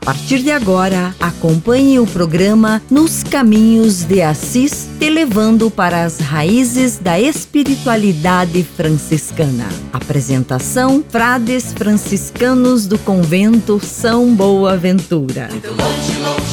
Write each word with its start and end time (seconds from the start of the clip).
Partir 0.00 0.42
de 0.42 0.50
agora, 0.50 1.14
acompanhe 1.20 1.98
o 1.98 2.06
programa 2.06 2.82
Nos 2.90 3.22
Caminhos 3.22 4.04
de 4.04 4.22
Assis, 4.22 4.88
te 4.98 5.10
levando 5.10 5.70
para 5.70 6.04
as 6.04 6.18
raízes 6.18 6.98
da 6.98 7.20
espiritualidade 7.20 8.62
franciscana. 8.62 9.68
Apresentação: 9.92 11.04
Frades 11.08 11.72
franciscanos 11.72 12.86
do 12.86 12.98
convento 12.98 13.78
São 13.78 14.34
Boaventura. 14.34 15.48
Muito 15.50 15.68
longe, 15.68 16.18
longe 16.20 16.49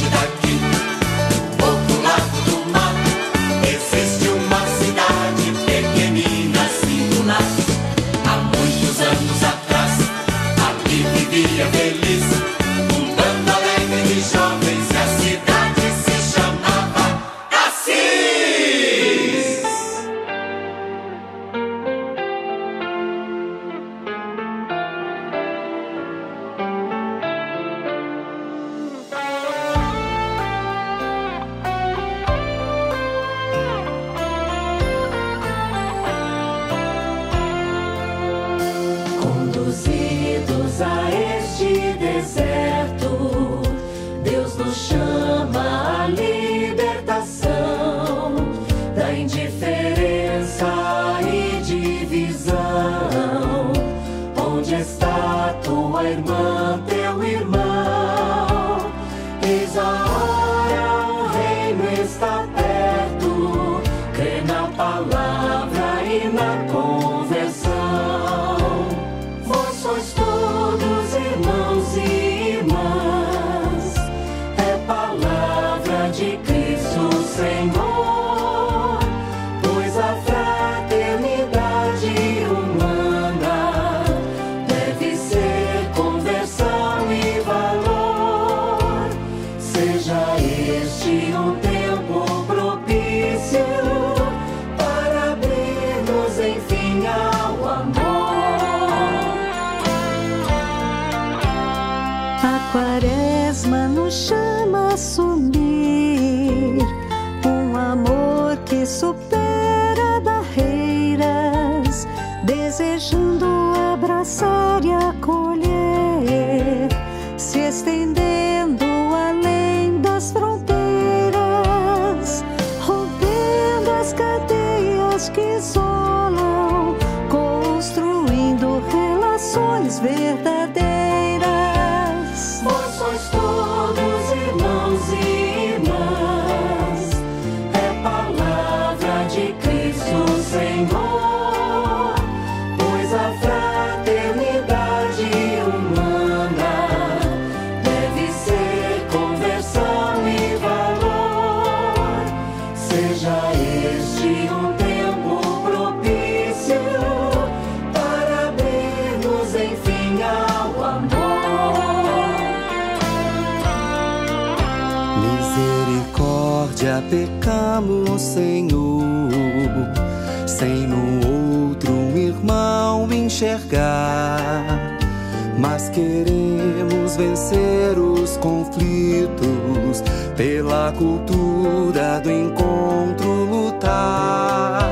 pela 180.57 180.91
cultura 180.97 182.19
do 182.19 182.31
encontro 182.31 183.45
lutar. 183.45 184.89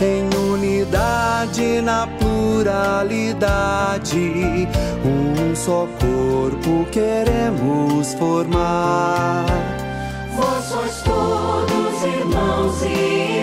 Em 0.00 0.28
unidade 0.36 1.80
na 1.80 2.08
pluralidade, 2.18 3.38
um 5.04 5.54
só 5.54 5.86
corpo 6.00 6.84
queremos 6.90 8.12
formar. 8.14 9.46
Vós 10.34 10.64
sois 10.64 11.00
todos 11.02 12.02
irmãos 12.02 12.82
e 12.82 13.33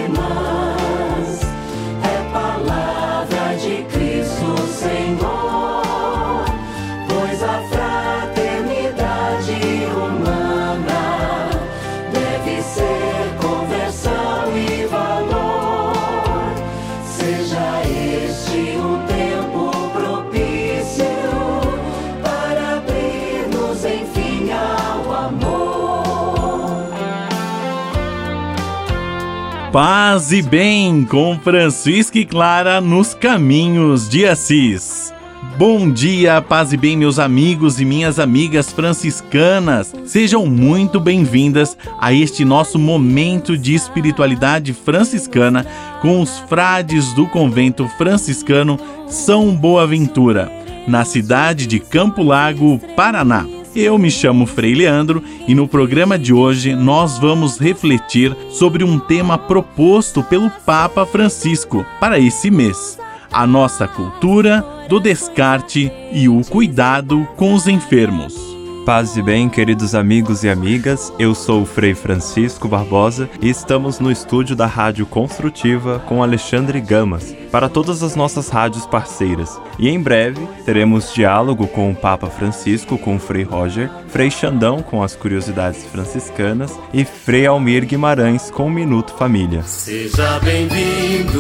Paz 29.72 30.34
e 30.34 30.41
bem 30.41 31.06
com 31.06 31.40
Francisco 31.40 32.18
e 32.18 32.26
Clara 32.26 32.82
nos 32.82 33.14
caminhos 33.14 34.09
de 34.09 34.26
Assis. 34.26 35.14
Bom 35.58 35.90
dia, 35.90 36.41
paz 36.41 36.73
e 36.73 36.78
bem, 36.78 36.97
meus 36.97 37.18
amigos 37.18 37.79
e 37.79 37.85
minhas 37.85 38.20
amigas 38.20 38.70
franciscanas. 38.70 39.94
Sejam 40.06 40.46
muito 40.46 41.00
bem-vindas 41.00 41.78
a 42.02 42.12
este 42.12 42.44
nosso 42.44 42.78
momento 42.78 43.58
de 43.58 43.73
espiritualidade 43.73 44.73
franciscana 44.73 45.66
com 46.02 46.20
os 46.20 46.38
frades 46.50 47.14
do 47.14 47.26
convento 47.26 47.88
franciscano 47.97 48.78
São 49.08 49.56
Boaventura, 49.56 50.52
na 50.85 51.06
cidade 51.06 51.66
de 51.66 51.79
Campo 51.79 52.24
Largo, 52.24 52.78
Paraná. 52.94 53.46
Eu 53.76 53.97
me 53.97 54.12
chamo 54.12 54.46
Frei 54.46 54.76
Leandro 54.76 55.23
e 55.47 55.56
no 55.56 55.66
programa 55.66 56.20
de 56.20 56.34
hoje 56.34 56.76
nós 56.76 57.18
vamos 57.18 57.58
refletir 57.58 58.35
sobre 58.50 58.84
um 58.84 59.00
tema 59.00 59.38
proposto 59.38 60.22
pelo 60.22 60.50
Papa 60.66 61.06
Francisco 61.06 61.85
para 61.97 62.20
esse 62.20 62.52
mês: 62.52 63.00
a 63.32 63.47
nossa 63.47 63.88
cultura 63.88 64.66
do 64.90 65.00
descarte 65.00 65.90
e 66.12 66.28
o 66.28 66.41
cuidado 66.41 67.26
com 67.38 67.53
os 67.53 67.66
enfermos. 67.66 68.51
Paz 68.85 69.16
e 69.16 69.22
bem, 69.22 69.47
queridos 69.47 69.93
amigos 69.93 70.43
e 70.43 70.49
amigas. 70.49 71.13
Eu 71.19 71.35
sou 71.35 71.61
o 71.61 71.66
Frei 71.66 71.93
Francisco 71.93 72.67
Barbosa 72.67 73.29
e 73.39 73.47
estamos 73.47 73.99
no 73.99 74.11
estúdio 74.11 74.55
da 74.55 74.66
Rádio 74.66 75.05
Construtiva 75.05 75.99
com 76.07 76.23
Alexandre 76.23 76.81
Gamas 76.81 77.35
para 77.51 77.69
todas 77.69 78.01
as 78.01 78.16
nossas 78.16 78.49
rádios 78.49 78.87
parceiras. 78.87 79.61
E 79.78 79.87
em 79.87 80.01
breve 80.01 80.47
teremos 80.66 81.13
diálogo 81.13 81.67
com 81.67 81.91
o 81.91 81.95
Papa 81.95 82.28
Francisco 82.28 82.97
com 82.97 83.17
o 83.17 83.19
Frei 83.19 83.43
Roger, 83.43 83.89
Frei 84.07 84.31
Xandão 84.31 84.81
com 84.81 85.03
as 85.03 85.16
curiosidades 85.16 85.85
franciscanas 85.85 86.78
e 86.91 87.05
Frei 87.05 87.45
Almir 87.45 87.85
Guimarães 87.85 88.49
com 88.49 88.66
o 88.66 88.72
Minuto 88.72 89.13
Família. 89.13 89.61
Seja 89.61 90.39
bem-vindo, 90.39 91.39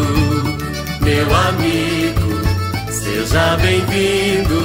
meu 1.01 1.35
amigo. 1.35 2.21
Seja 2.91 3.57
bem-vindo, 3.57 4.61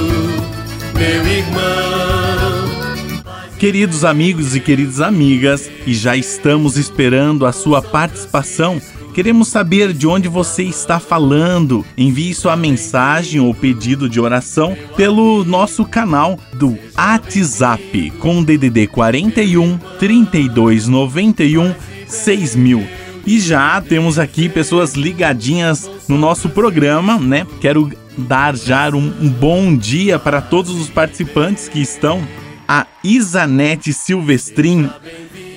meu 0.93 1.27
irmão. 1.27 2.56
Queridos 3.59 4.05
amigos 4.05 4.55
e 4.55 4.59
queridas 4.59 5.01
amigas, 5.01 5.67
e 5.87 5.91
já 5.91 6.15
estamos 6.15 6.77
esperando 6.77 7.43
a 7.43 7.51
sua 7.51 7.81
participação. 7.81 8.79
Queremos 9.15 9.47
saber 9.47 9.93
de 9.93 10.05
onde 10.05 10.27
você 10.27 10.61
está 10.61 10.99
falando. 10.99 11.83
Envie 11.97 12.35
sua 12.35 12.55
mensagem 12.55 13.41
ou 13.41 13.55
pedido 13.55 14.07
de 14.07 14.19
oração 14.21 14.77
pelo 14.95 15.43
nosso 15.43 15.83
canal 15.85 16.39
do 16.53 16.77
WhatsApp 16.95 18.11
com 18.19 18.43
DDD 18.43 18.85
41 18.85 19.79
3291 19.97 21.73
6000. 22.05 22.87
E 23.25 23.39
já 23.39 23.81
temos 23.81 24.19
aqui 24.19 24.47
pessoas 24.49 24.93
ligadinhas 24.93 25.89
no 26.07 26.15
nosso 26.15 26.47
programa, 26.49 27.17
né? 27.17 27.47
Quero 27.59 27.91
dar 28.15 28.55
já 28.55 28.87
um, 28.89 29.11
um 29.19 29.29
bom 29.29 29.75
dia 29.75 30.19
para 30.19 30.41
todos 30.41 30.79
os 30.79 30.91
participantes 30.91 31.67
que 31.67 31.81
estão 31.81 32.21
a 32.67 32.85
Isanete 33.03 33.93
Silvestrin, 33.93 34.89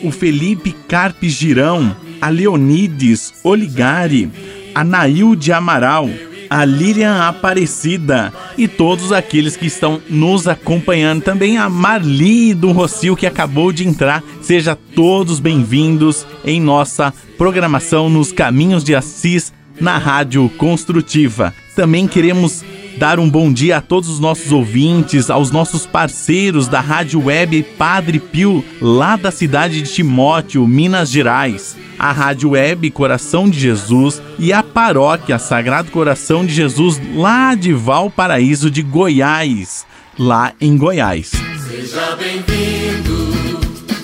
o 0.03 0.11
Felipe 0.11 0.73
Carpes 0.89 1.33
Girão, 1.33 1.95
a 2.21 2.29
Leonides 2.29 3.35
Oligari, 3.43 4.31
a 4.75 4.85
Nailde 4.85 5.53
Amaral, 5.53 6.09
a 6.49 6.65
Lilian 6.65 7.23
Aparecida 7.23 8.33
e 8.59 8.67
todos 8.67 9.13
aqueles 9.13 9.57
que 9.57 9.67
estão 9.67 10.01
nos 10.09 10.49
acompanhando. 10.49 11.23
Também 11.23 11.59
a 11.59 11.69
Marli 11.69 12.55
do 12.55 12.73
Rocio 12.73 13.17
que 13.17 13.27
acabou 13.27 13.73
de 13.73 13.87
entrar. 13.87 14.23
Seja 14.43 14.77
todos 14.95 15.39
bem-vindos 15.39 16.27
em 16.45 16.61
nossa 16.61 17.15
programação 17.39 18.11
nos 18.11 18.33
Caminhos 18.33 18.83
de 18.83 18.95
Assis 18.95 19.53
na 19.81 19.97
Rádio 19.97 20.49
Construtiva. 20.59 21.55
Também 21.75 22.07
queremos 22.07 22.65
dar 23.01 23.19
um 23.19 23.31
bom 23.31 23.51
dia 23.51 23.79
a 23.79 23.81
todos 23.81 24.11
os 24.11 24.21
nossos 24.21 24.53
ouvintes, 24.53 25.31
aos 25.31 25.51
nossos 25.51 25.87
parceiros 25.87 26.69
da 26.69 26.81
Rádio 26.81 27.25
Web 27.25 27.63
Padre 27.79 28.19
Pio, 28.19 28.63
lá 28.79 29.17
da 29.17 29.31
cidade 29.31 29.81
de 29.81 29.91
Timóteo, 29.91 30.69
Minas 30.69 31.11
Gerais, 31.11 31.79
a 31.99 32.13
Rádio 32.13 32.51
Web 32.51 32.91
Coração 32.91 33.49
de 33.49 33.59
Jesus 33.59 34.21
e 34.39 34.53
a 34.53 34.63
Paróquia 34.63 35.39
Sagrado 35.39 35.91
Coração 35.91 36.45
de 36.45 36.53
Jesus, 36.53 37.01
lá 37.15 37.55
de 37.55 37.73
Valparaíso 37.73 38.71
de 38.71 38.83
Goiás, 38.83 39.87
lá 40.19 40.53
em 40.61 40.77
Goiás. 40.77 41.31
Seja 41.67 42.17
bem-vindo, 42.17 43.31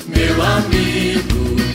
meu 0.09 0.43
amigo. 0.43 0.97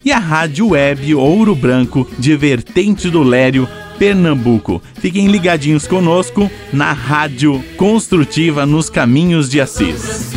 E 0.04 0.12
a 0.12 0.18
Rádio 0.18 0.70
Web 0.70 1.14
Ouro 1.14 1.54
Branco 1.54 2.10
de 2.18 2.36
Vertente 2.36 3.12
do 3.12 3.22
Lério, 3.22 3.70
Pernambuco. 4.02 4.82
Fiquem 4.96 5.28
ligadinhos 5.28 5.86
conosco 5.86 6.50
na 6.74 6.92
Rádio 6.92 7.64
Construtiva 7.78 8.66
nos 8.66 8.90
Caminhos 8.90 9.48
de 9.48 9.62
Assis. 9.62 10.34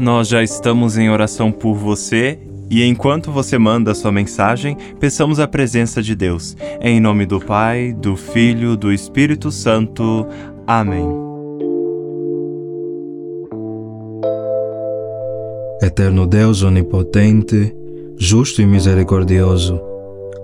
Nós 0.00 0.26
já 0.26 0.42
estamos 0.42 0.98
em 0.98 1.08
oração 1.08 1.52
por 1.52 1.76
você 1.76 2.40
e 2.68 2.82
enquanto 2.82 3.30
você 3.30 3.56
manda 3.56 3.94
sua 3.94 4.10
mensagem, 4.10 4.76
peçamos 4.98 5.38
a 5.38 5.46
presença 5.46 6.02
de 6.02 6.16
Deus. 6.16 6.56
Em 6.80 6.98
nome 6.98 7.26
do 7.26 7.38
Pai, 7.38 7.92
do 7.92 8.16
Filho, 8.16 8.76
do 8.76 8.92
Espírito 8.92 9.52
Santo. 9.52 10.26
Amém. 10.66 11.27
Eterno 15.80 16.26
Deus 16.26 16.64
onipotente, 16.64 17.72
justo 18.16 18.60
e 18.60 18.66
misericordioso, 18.66 19.80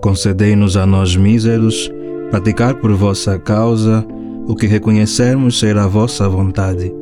concedei-nos 0.01 0.77
a 0.77 0.87
nós 0.87 1.17
míseros 1.17 1.91
praticar 2.31 2.77
por 2.77 2.93
vossa 2.93 3.37
causa 3.37 4.07
o 4.47 4.55
que 4.55 4.69
reconhecermos 4.69 5.59
ser 5.59 5.77
a 5.77 5.89
vossa 5.89 6.29
vontade, 6.29 6.93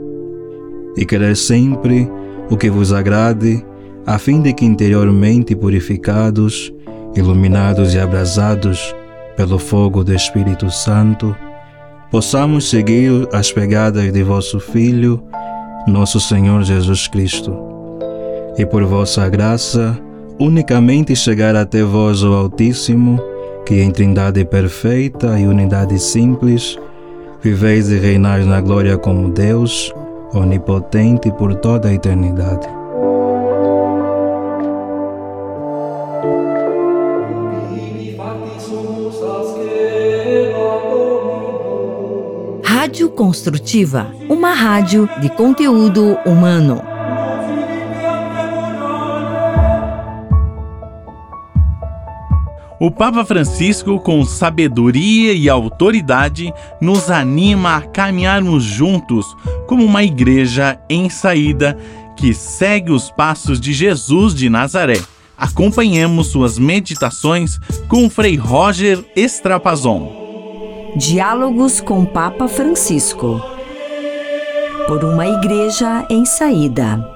e 0.96 1.04
querer 1.04 1.36
sempre 1.36 2.10
o 2.48 2.56
que 2.56 2.70
vos 2.70 2.90
agrade, 2.90 3.62
a 4.06 4.18
fim 4.18 4.40
de 4.40 4.54
que 4.54 4.64
interiormente 4.64 5.54
purificados, 5.54 6.72
iluminados 7.14 7.92
e 7.92 7.98
abrasados 7.98 8.96
pelo 9.36 9.58
fogo 9.58 10.02
do 10.02 10.14
Espírito 10.14 10.70
Santo, 10.70 11.36
possamos 12.10 12.70
seguir 12.70 13.28
as 13.30 13.52
pegadas 13.52 14.10
de 14.10 14.22
vosso 14.22 14.58
Filho, 14.58 15.22
nosso 15.86 16.18
Senhor 16.18 16.62
Jesus 16.62 17.06
Cristo 17.08 17.71
e 18.58 18.66
por 18.66 18.84
vossa 18.84 19.28
graça, 19.28 19.98
unicamente 20.38 21.16
chegar 21.16 21.56
até 21.56 21.82
vós, 21.82 22.22
o 22.22 22.32
Altíssimo, 22.32 23.20
que 23.64 23.80
em 23.80 23.90
trindade 23.90 24.44
perfeita 24.44 25.38
e 25.38 25.46
unidade 25.46 25.98
simples, 25.98 26.78
viveis 27.40 27.90
e 27.90 27.98
reinais 27.98 28.46
na 28.46 28.60
glória 28.60 28.98
como 28.98 29.30
Deus, 29.30 29.92
onipotente 30.34 31.30
por 31.32 31.54
toda 31.54 31.88
a 31.88 31.94
eternidade. 31.94 32.68
Rádio 42.64 43.10
Construtiva, 43.10 44.08
uma 44.28 44.52
rádio 44.52 45.08
de 45.20 45.30
conteúdo 45.30 46.18
humano. 46.26 46.91
O 52.82 52.90
Papa 52.90 53.24
Francisco, 53.24 54.00
com 54.00 54.24
sabedoria 54.24 55.32
e 55.32 55.48
autoridade, 55.48 56.52
nos 56.80 57.12
anima 57.12 57.76
a 57.76 57.80
caminharmos 57.80 58.64
juntos 58.64 59.24
como 59.68 59.84
uma 59.84 60.02
igreja 60.02 60.76
em 60.90 61.08
saída 61.08 61.78
que 62.16 62.34
segue 62.34 62.90
os 62.90 63.08
passos 63.08 63.60
de 63.60 63.72
Jesus 63.72 64.34
de 64.34 64.50
Nazaré. 64.50 65.00
Acompanhemos 65.38 66.26
suas 66.26 66.58
meditações 66.58 67.60
com 67.86 68.10
Frei 68.10 68.34
Roger 68.34 69.04
Estrapazon. 69.14 70.92
Diálogos 70.96 71.80
com 71.80 72.04
Papa 72.04 72.48
Francisco. 72.48 73.40
Por 74.88 75.04
uma 75.04 75.28
igreja 75.28 76.04
em 76.10 76.24
saída. 76.24 77.11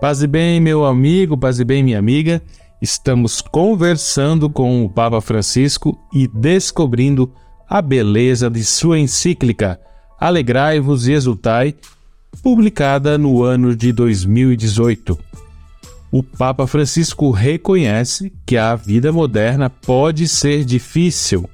Paz 0.00 0.22
e 0.22 0.26
bem, 0.26 0.60
meu 0.60 0.84
amigo, 0.84 1.36
paz 1.36 1.58
e 1.60 1.64
bem, 1.64 1.82
minha 1.82 1.98
amiga. 1.98 2.42
Estamos 2.82 3.40
conversando 3.40 4.50
com 4.50 4.84
o 4.84 4.90
Papa 4.90 5.20
Francisco 5.20 5.98
e 6.12 6.26
descobrindo 6.26 7.32
a 7.68 7.80
beleza 7.80 8.50
de 8.50 8.62
sua 8.64 8.98
encíclica 8.98 9.80
Alegrai-vos 10.20 11.08
e 11.08 11.12
Exultai, 11.12 11.74
publicada 12.42 13.16
no 13.16 13.42
ano 13.42 13.74
de 13.74 13.92
2018. 13.92 15.18
O 16.10 16.22
Papa 16.22 16.66
Francisco 16.66 17.30
reconhece 17.30 18.32
que 18.46 18.56
a 18.56 18.74
vida 18.76 19.12
moderna 19.12 19.70
pode 19.70 20.28
ser 20.28 20.64
difícil 20.64 21.48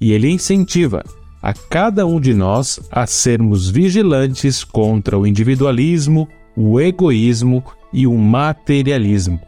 e 0.00 0.12
ele 0.12 0.30
incentiva 0.30 1.04
a 1.42 1.52
cada 1.52 2.06
um 2.06 2.20
de 2.20 2.34
nós 2.34 2.80
a 2.90 3.06
sermos 3.06 3.68
vigilantes 3.68 4.64
contra 4.64 5.18
o 5.18 5.26
individualismo, 5.26 6.28
o 6.56 6.80
egoísmo 6.80 7.62
e 7.92 8.06
o 8.06 8.16
materialismo. 8.16 9.40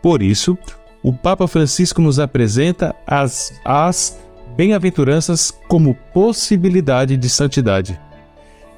Por 0.00 0.22
isso, 0.22 0.56
o 1.02 1.12
Papa 1.12 1.48
Francisco 1.48 2.00
nos 2.00 2.18
apresenta 2.18 2.94
as, 3.06 3.52
as 3.64 4.18
bem-aventuranças 4.56 5.52
como 5.68 5.94
possibilidade 6.12 7.16
de 7.16 7.28
santidade. 7.28 8.00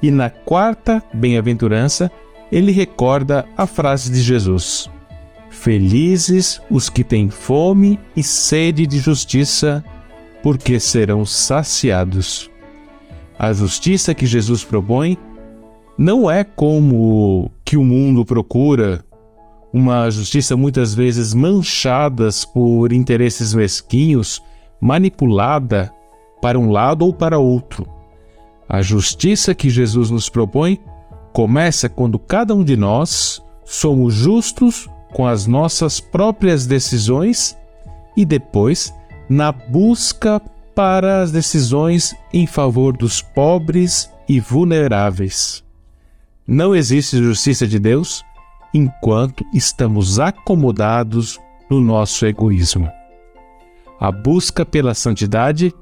E 0.01 0.09
na 0.09 0.29
quarta 0.29 1.03
bem-aventurança, 1.13 2.11
ele 2.51 2.71
recorda 2.71 3.45
a 3.55 3.67
frase 3.67 4.11
de 4.11 4.21
Jesus: 4.21 4.89
Felizes 5.49 6.61
os 6.69 6.89
que 6.89 7.03
têm 7.03 7.29
fome 7.29 7.99
e 8.15 8.23
sede 8.23 8.87
de 8.87 8.99
justiça, 8.99 9.83
porque 10.41 10.79
serão 10.79 11.25
saciados. 11.25 12.49
A 13.37 13.53
justiça 13.53 14.13
que 14.13 14.25
Jesus 14.25 14.63
propõe 14.63 15.17
não 16.01 16.31
é 16.31 16.43
como 16.43 17.51
que 17.63 17.77
o 17.77 17.83
mundo 17.83 18.25
procura, 18.25 19.05
uma 19.71 20.09
justiça 20.09 20.57
muitas 20.57 20.95
vezes 20.95 21.31
manchadas 21.31 22.43
por 22.43 22.91
interesses 22.91 23.53
mesquinhos, 23.53 24.41
manipulada 24.81 25.93
para 26.41 26.57
um 26.57 26.71
lado 26.71 27.05
ou 27.05 27.13
para 27.13 27.37
outro. 27.37 27.87
A 28.67 28.81
justiça 28.81 29.53
que 29.53 29.69
Jesus 29.69 30.09
nos 30.09 30.27
propõe 30.27 30.79
começa 31.31 31.87
quando 31.87 32.17
cada 32.17 32.55
um 32.55 32.63
de 32.63 32.75
nós 32.75 33.39
somos 33.63 34.15
justos 34.15 34.89
com 35.13 35.27
as 35.27 35.45
nossas 35.45 35.99
próprias 35.99 36.65
decisões 36.65 37.55
e 38.17 38.25
depois 38.25 38.91
na 39.29 39.51
busca 39.51 40.41
para 40.73 41.21
as 41.21 41.31
decisões 41.31 42.15
em 42.33 42.47
favor 42.47 42.97
dos 42.97 43.21
pobres 43.21 44.11
e 44.27 44.39
vulneráveis. 44.39 45.63
Não 46.51 46.75
existe 46.75 47.15
justiça 47.15 47.65
de 47.65 47.79
Deus 47.79 48.25
enquanto 48.73 49.45
estamos 49.53 50.19
acomodados 50.19 51.39
no 51.69 51.79
nosso 51.79 52.25
egoísmo. 52.25 52.91
A 53.97 54.11
busca 54.11 54.65
pela 54.65 54.93
santidade 54.93 55.73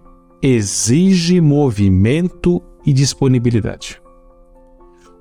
exige 0.44 1.42
movimento 1.42 2.62
e 2.86 2.94
disponibilidade. 2.94 4.00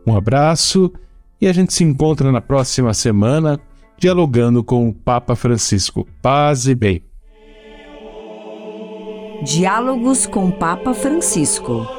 Um 0.06 0.14
abraço 0.14 0.92
e 1.40 1.48
a 1.48 1.52
gente 1.54 1.72
se 1.72 1.82
encontra 1.82 2.30
na 2.30 2.42
próxima 2.42 2.92
semana 2.92 3.58
dialogando 3.96 4.62
com 4.62 4.86
o 4.86 4.92
Papa 4.92 5.34
Francisco. 5.34 6.06
Paz 6.20 6.66
e 6.66 6.74
bem. 6.74 7.02
Diálogos 9.42 10.26
com 10.26 10.50
Papa 10.50 10.92
Francisco. 10.92 11.97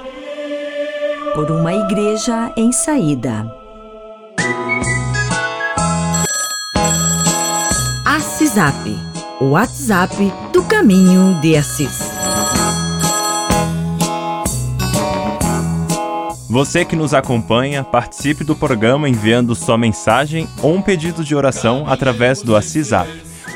Por 1.39 1.51
uma 1.51 1.73
igreja 1.73 2.51
em 2.57 2.69
saída. 2.69 3.49
Assisap, 8.05 8.75
o 9.39 9.51
WhatsApp 9.51 10.15
do 10.51 10.61
caminho 10.63 11.39
de 11.39 11.55
Assis. 11.55 12.11
Você 16.49 16.83
que 16.83 16.97
nos 16.97 17.13
acompanha, 17.13 17.85
participe 17.85 18.43
do 18.43 18.53
programa 18.53 19.07
enviando 19.07 19.55
sua 19.55 19.77
mensagem 19.77 20.45
ou 20.61 20.75
um 20.75 20.81
pedido 20.81 21.23
de 21.23 21.33
oração 21.33 21.85
através 21.87 22.41
do 22.41 22.51
WhatsApp. 22.51 23.09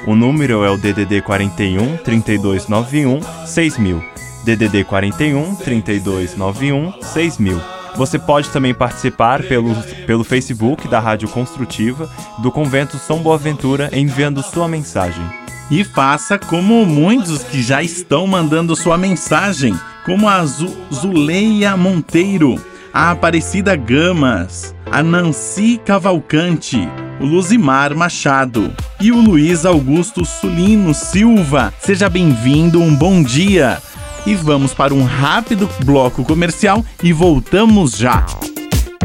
O 0.07 0.15
número 0.15 0.63
é 0.63 0.69
o 0.69 0.77
DDD 0.77 1.21
41 1.21 1.97
3291 1.97 3.19
6000. 3.45 4.01
DDD 4.45 4.85
41 4.85 5.55
3291 5.55 6.93
6000. 7.01 7.72
Você 7.95 8.17
pode 8.17 8.49
também 8.49 8.73
participar 8.73 9.43
pelo, 9.43 9.75
pelo 10.05 10.23
Facebook 10.23 10.87
da 10.87 10.99
Rádio 10.99 11.27
Construtiva 11.29 12.09
do 12.39 12.51
Convento 12.51 12.97
São 12.97 13.19
Boaventura 13.19 13.89
enviando 13.93 14.43
sua 14.43 14.67
mensagem. 14.67 15.23
E 15.71 15.83
faça 15.83 16.37
como 16.37 16.85
muitos 16.85 17.43
que 17.43 17.61
já 17.61 17.81
estão 17.81 18.27
mandando 18.27 18.75
sua 18.75 18.97
mensagem, 18.97 19.77
como 20.05 20.27
a 20.27 20.45
Zu 20.45 20.75
Zuleia 20.91 21.77
Monteiro 21.77 22.59
a 22.93 23.09
Aparecida 23.09 23.75
Gamas, 23.75 24.75
a 24.91 25.01
Nancy 25.01 25.81
Cavalcante, 25.83 26.87
o 27.19 27.25
Luzimar 27.25 27.95
Machado 27.95 28.71
e 29.01 29.11
o 29.11 29.19
Luiz 29.19 29.65
Augusto 29.65 30.23
Sulino 30.23 30.93
Silva. 30.93 31.73
Seja 31.79 32.07
bem-vindo, 32.07 32.79
um 32.79 32.95
bom 32.95 33.23
dia. 33.23 33.81
E 34.25 34.35
vamos 34.35 34.73
para 34.73 34.93
um 34.93 35.03
rápido 35.03 35.69
bloco 35.83 36.23
comercial 36.23 36.85
e 37.03 37.11
voltamos 37.11 37.97
já. 37.97 38.25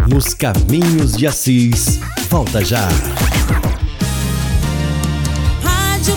Nos 0.08 0.32
caminhos 0.32 1.16
de 1.16 1.26
Assis, 1.26 1.98
volta 2.30 2.64
já. 2.64 2.88
Rádio 5.62 6.16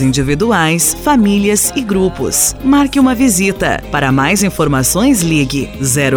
individuais, 0.00 0.94
famílias 1.02 1.72
e 1.76 1.82
grupos. 1.82 2.54
Marque 2.64 2.98
uma 2.98 3.14
visita. 3.14 3.82
Para 3.90 4.10
mais 4.10 4.42
informações, 4.42 5.22
ligue 5.22 5.68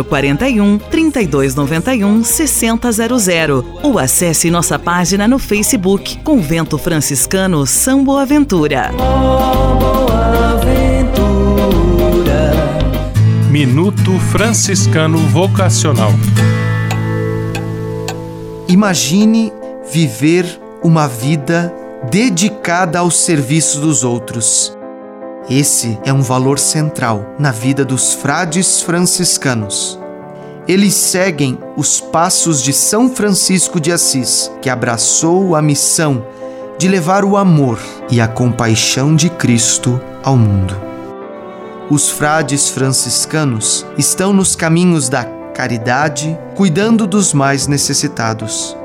041 0.08 0.78
3291 0.78 2.24
6000 2.24 3.66
ou 3.84 4.00
acesse 4.00 4.50
nossa 4.50 4.78
página 4.78 5.28
no 5.28 5.40
Facebook 5.40 6.18
Convento 6.20 6.78
Franciscano 6.78 7.66
São 7.66 8.04
Boaventura. 8.04 8.92
Ó 8.98 9.48
boa 10.08 10.58
ventura. 10.58 12.52
Minuto 13.50 14.20
Franciscano 14.32 15.18
Vocacional. 15.18 16.12
Imagine 18.68 19.52
viver 19.92 20.46
uma 20.84 21.08
vida 21.08 21.74
dedicada 22.10 23.00
ao 23.00 23.12
serviço 23.12 23.80
dos 23.80 24.04
outros. 24.04 24.78
Esse 25.50 25.98
é 26.04 26.14
um 26.14 26.22
valor 26.22 26.60
central 26.60 27.36
na 27.40 27.52
vida 27.52 27.84
dos 27.84 28.14
frades 28.14 28.82
franciscanos. 28.82 30.00
Eles 30.68 30.94
seguem 30.94 31.58
os 31.78 32.02
passos 32.02 32.62
de 32.62 32.74
São 32.74 33.10
Francisco 33.10 33.80
de 33.80 33.92
Assis, 33.92 34.52
que 34.62 34.70
abraçou 34.70 35.56
a 35.56 35.62
missão 35.62 36.26
de 36.78 36.88
levar 36.88 37.24
o 37.24 37.38
amor 37.38 37.80
e 38.10 38.20
a 38.20 38.28
compaixão 38.28 39.16
de 39.16 39.30
Cristo 39.30 40.00
ao 40.24 40.38
mundo. 40.38 40.76
Os 41.90 42.10
frades 42.10 42.70
franciscanos 42.70 43.86
estão 43.98 44.34
nos 44.34 44.56
caminhos 44.56 45.08
da 45.08 45.24
caridade, 45.54 46.38
cuidando 46.54 47.08
dos 47.08 47.34
mais 47.34 47.66
necessitados. 47.66 48.76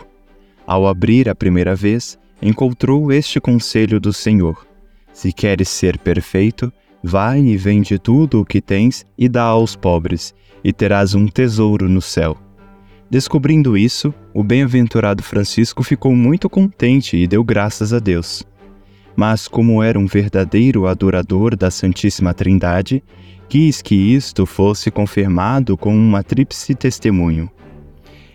Ao 0.66 0.88
abrir 0.88 1.30
a 1.30 1.36
primeira 1.36 1.76
vez, 1.76 2.20
encontrou 2.42 3.12
este 3.12 3.40
conselho 3.40 4.00
do 4.00 4.12
Senhor: 4.12 4.66
Se 5.14 5.32
queres 5.32 5.70
ser 5.70 5.98
perfeito, 5.98 6.72
vai 7.04 7.40
e 7.40 7.58
vende 7.58 7.98
tudo 7.98 8.42
o 8.42 8.46
que 8.46 8.62
tens 8.62 9.06
e 9.18 9.28
dá 9.28 9.44
aos 9.44 9.76
pobres, 9.76 10.34
e 10.64 10.72
terás 10.72 11.16
um 11.16 11.28
tesouro 11.28 11.90
no 11.90 12.02
céu. 12.02 12.38
Descobrindo 13.10 13.78
isso, 13.78 14.14
o 14.34 14.44
bem-aventurado 14.44 15.22
Francisco 15.22 15.84
ficou 15.84 16.16
muito 16.16 16.50
contente 16.50 17.18
e 17.18 17.28
deu 17.28 17.44
graças 17.44 17.92
a 17.92 18.00
Deus. 18.00 18.44
Mas, 19.16 19.48
como 19.50 19.84
era 19.84 20.00
um 20.00 20.06
verdadeiro 20.06 20.88
adorador 20.88 21.56
da 21.56 21.70
Santíssima 21.70 22.34
Trindade, 22.34 23.04
quis 23.52 23.82
que 23.82 23.96
isto 23.96 24.46
fosse 24.46 24.90
confirmado 24.90 25.76
com 25.76 25.94
uma 25.94 26.24
tríplice 26.24 26.74
testemunho. 26.74 27.52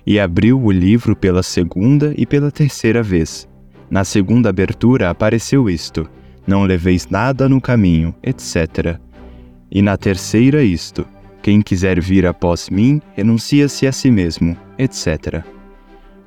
E 0.06 0.20
abriu 0.20 0.62
o 0.62 0.70
livro 0.70 1.16
pela 1.16 1.42
segunda 1.42 2.12
e 2.18 2.26
pela 2.26 2.50
terceira 2.50 3.02
vez. 3.02 3.48
Na 3.88 4.04
segunda 4.04 4.50
abertura 4.50 5.08
apareceu 5.08 5.70
isto: 5.70 6.06
Não 6.46 6.64
leveis 6.64 7.08
nada 7.08 7.48
no 7.48 7.62
caminho, 7.62 8.14
etc. 8.22 9.00
E 9.70 9.80
na 9.80 9.96
terceira, 9.96 10.62
isto: 10.62 11.06
Quem 11.40 11.62
quiser 11.62 11.98
vir 11.98 12.26
após 12.26 12.68
mim, 12.68 13.00
renuncia-se 13.14 13.86
a 13.86 13.92
si 13.92 14.10
mesmo, 14.10 14.54
etc. 14.78 15.55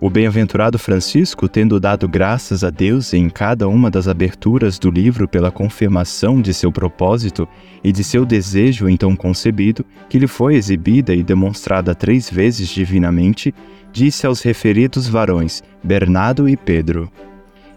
O 0.02 0.10
bem-aventurado 0.10 0.80
Francisco, 0.80 1.50
tendo 1.50 1.78
dado 1.78 2.08
graças 2.08 2.64
a 2.64 2.70
Deus 2.70 3.14
em 3.14 3.30
cada 3.30 3.68
uma 3.68 3.92
das 3.92 4.08
aberturas 4.08 4.80
do 4.80 4.90
livro 4.90 5.28
pela 5.28 5.52
confirmação 5.52 6.42
de 6.42 6.54
seu 6.54 6.72
propósito 6.72 7.46
e 7.84 7.92
de 7.92 8.02
seu 8.02 8.26
desejo 8.26 8.88
então 8.88 9.14
concebido, 9.14 9.86
que 10.08 10.18
lhe 10.18 10.28
foi 10.28 10.56
exibida 10.56 11.14
e 11.14 11.22
demonstrada 11.22 11.94
três 11.94 12.30
vezes 12.30 12.70
divinamente, 12.70 13.54
disse 13.92 14.26
aos 14.26 14.42
referidos 14.42 15.06
varões, 15.06 15.62
Bernardo 15.84 16.48
e 16.48 16.56
Pedro: 16.56 17.12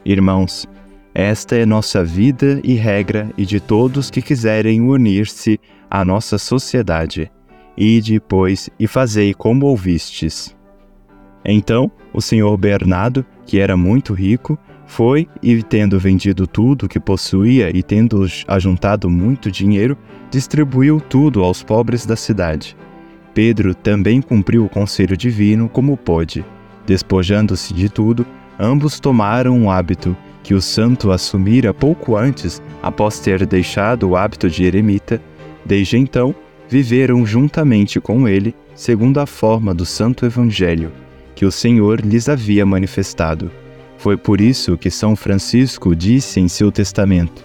Irmãos, 0.04 0.64
esta 1.12 1.56
é 1.56 1.66
nossa 1.66 2.04
vida 2.04 2.60
e 2.62 2.74
regra 2.74 3.30
e 3.36 3.44
de 3.44 3.58
todos 3.58 4.12
que 4.12 4.22
quiserem 4.22 4.80
unir-se 4.80 5.58
à 5.90 6.04
nossa 6.04 6.38
sociedade. 6.38 7.32
Ide, 7.76 8.20
pois, 8.20 8.70
e 8.78 8.86
fazei 8.86 9.34
como 9.34 9.66
ouvistes. 9.66 10.56
Então, 11.44 11.90
o 12.12 12.20
senhor 12.20 12.56
Bernardo, 12.56 13.24
que 13.46 13.58
era 13.58 13.76
muito 13.76 14.12
rico, 14.12 14.58
foi 14.86 15.26
e, 15.42 15.62
tendo 15.62 15.98
vendido 15.98 16.46
tudo 16.46 16.88
que 16.88 17.00
possuía 17.00 17.74
e 17.74 17.82
tendo 17.82 18.26
ajuntado 18.46 19.08
muito 19.08 19.50
dinheiro, 19.50 19.96
distribuiu 20.30 21.00
tudo 21.00 21.42
aos 21.42 21.62
pobres 21.62 22.04
da 22.04 22.16
cidade. 22.16 22.76
Pedro 23.32 23.74
também 23.74 24.20
cumpriu 24.20 24.64
o 24.64 24.68
conselho 24.68 25.16
divino 25.16 25.68
como 25.68 25.96
pôde. 25.96 26.44
Despojando-se 26.86 27.72
de 27.72 27.88
tudo, 27.88 28.26
ambos 28.58 29.00
tomaram 29.00 29.56
um 29.56 29.70
hábito 29.70 30.14
que 30.42 30.54
o 30.54 30.60
santo 30.60 31.10
assumira 31.10 31.72
pouco 31.72 32.16
antes, 32.16 32.60
após 32.82 33.20
ter 33.20 33.46
deixado 33.46 34.10
o 34.10 34.16
hábito 34.16 34.50
de 34.50 34.64
eremita. 34.64 35.22
Desde 35.64 35.96
então, 35.96 36.34
viveram 36.68 37.24
juntamente 37.24 38.00
com 38.00 38.28
ele, 38.28 38.54
segundo 38.74 39.20
a 39.20 39.26
forma 39.26 39.72
do 39.72 39.86
Santo 39.86 40.26
Evangelho, 40.26 40.90
que 41.34 41.44
o 41.44 41.52
Senhor 41.52 42.00
lhes 42.00 42.28
havia 42.28 42.64
manifestado. 42.64 43.50
Foi 43.98 44.16
por 44.16 44.40
isso 44.40 44.76
que 44.76 44.90
São 44.90 45.14
Francisco 45.14 45.94
disse 45.94 46.40
em 46.40 46.48
seu 46.48 46.72
testamento: 46.72 47.44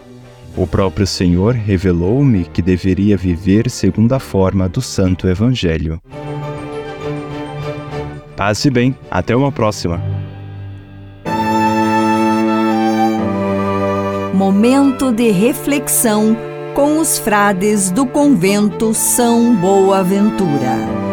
O 0.56 0.66
próprio 0.66 1.06
Senhor 1.06 1.54
revelou-me 1.54 2.46
que 2.46 2.62
deveria 2.62 3.16
viver 3.16 3.70
segundo 3.70 4.14
a 4.14 4.20
forma 4.20 4.68
do 4.68 4.82
Santo 4.82 5.28
Evangelho. 5.28 6.02
Paz 8.36 8.64
e 8.66 8.70
bem, 8.70 8.96
até 9.10 9.36
uma 9.36 9.52
próxima. 9.52 10.02
Momento 14.34 15.12
de 15.12 15.32
reflexão 15.32 16.38
com 16.76 17.00
os 17.00 17.18
frades 17.18 17.90
do 17.90 18.06
convento 18.06 18.94
São 18.94 19.56
Boaventura. 19.56 21.07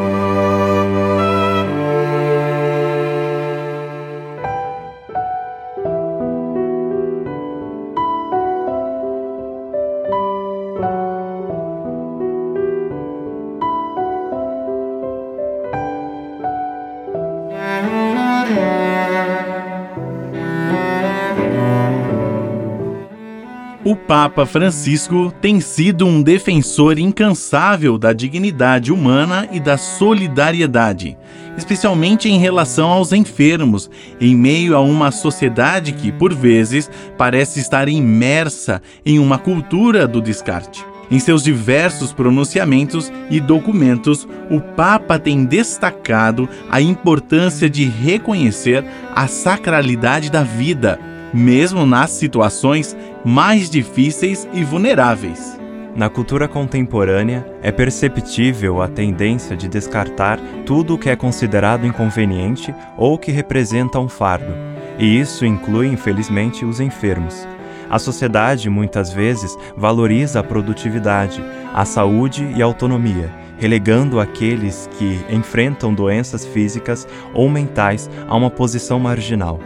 Papa 24.06 24.44
Francisco 24.44 25.32
tem 25.40 25.60
sido 25.60 26.06
um 26.06 26.22
defensor 26.22 26.98
incansável 26.98 27.96
da 27.96 28.12
dignidade 28.12 28.92
humana 28.92 29.48
e 29.50 29.58
da 29.58 29.78
solidariedade, 29.78 31.16
especialmente 31.56 32.28
em 32.28 32.38
relação 32.38 32.90
aos 32.90 33.12
enfermos, 33.12 33.90
em 34.20 34.36
meio 34.36 34.76
a 34.76 34.80
uma 34.80 35.10
sociedade 35.10 35.92
que, 35.92 36.12
por 36.12 36.34
vezes, 36.34 36.90
parece 37.16 37.60
estar 37.60 37.88
imersa 37.88 38.82
em 39.06 39.18
uma 39.18 39.38
cultura 39.38 40.06
do 40.06 40.20
descarte. 40.20 40.84
Em 41.10 41.18
seus 41.18 41.42
diversos 41.42 42.12
pronunciamentos 42.12 43.10
e 43.30 43.40
documentos, 43.40 44.28
o 44.50 44.60
Papa 44.60 45.18
tem 45.18 45.46
destacado 45.46 46.46
a 46.70 46.80
importância 46.80 47.70
de 47.70 47.84
reconhecer 47.84 48.84
a 49.14 49.26
sacralidade 49.26 50.30
da 50.30 50.42
vida, 50.42 50.98
mesmo 51.34 51.84
nas 51.84 52.10
situações 52.10 52.96
mais 53.24 53.68
difíceis 53.68 54.48
e 54.52 54.62
vulneráveis. 54.62 55.58
Na 55.96 56.08
cultura 56.08 56.46
contemporânea, 56.48 57.46
é 57.60 57.70
perceptível 57.70 58.80
a 58.80 58.88
tendência 58.88 59.56
de 59.56 59.68
descartar 59.68 60.38
tudo 60.64 60.94
o 60.94 60.98
que 60.98 61.10
é 61.10 61.16
considerado 61.16 61.86
inconveniente 61.86 62.74
ou 62.96 63.18
que 63.18 63.30
representa 63.30 63.98
um 63.98 64.08
fardo, 64.08 64.52
e 64.98 65.20
isso 65.20 65.44
inclui, 65.44 65.88
infelizmente, 65.88 66.64
os 66.64 66.80
enfermos. 66.80 67.46
A 67.90 67.98
sociedade 67.98 68.70
muitas 68.70 69.12
vezes 69.12 69.56
valoriza 69.76 70.40
a 70.40 70.44
produtividade, 70.44 71.44
a 71.72 71.84
saúde 71.84 72.44
e 72.56 72.62
a 72.62 72.64
autonomia, 72.64 73.30
relegando 73.56 74.18
aqueles 74.18 74.88
que 74.98 75.20
enfrentam 75.30 75.94
doenças 75.94 76.44
físicas 76.44 77.06
ou 77.32 77.48
mentais 77.48 78.10
a 78.26 78.36
uma 78.36 78.50
posição 78.50 78.98
marginal. 78.98 79.60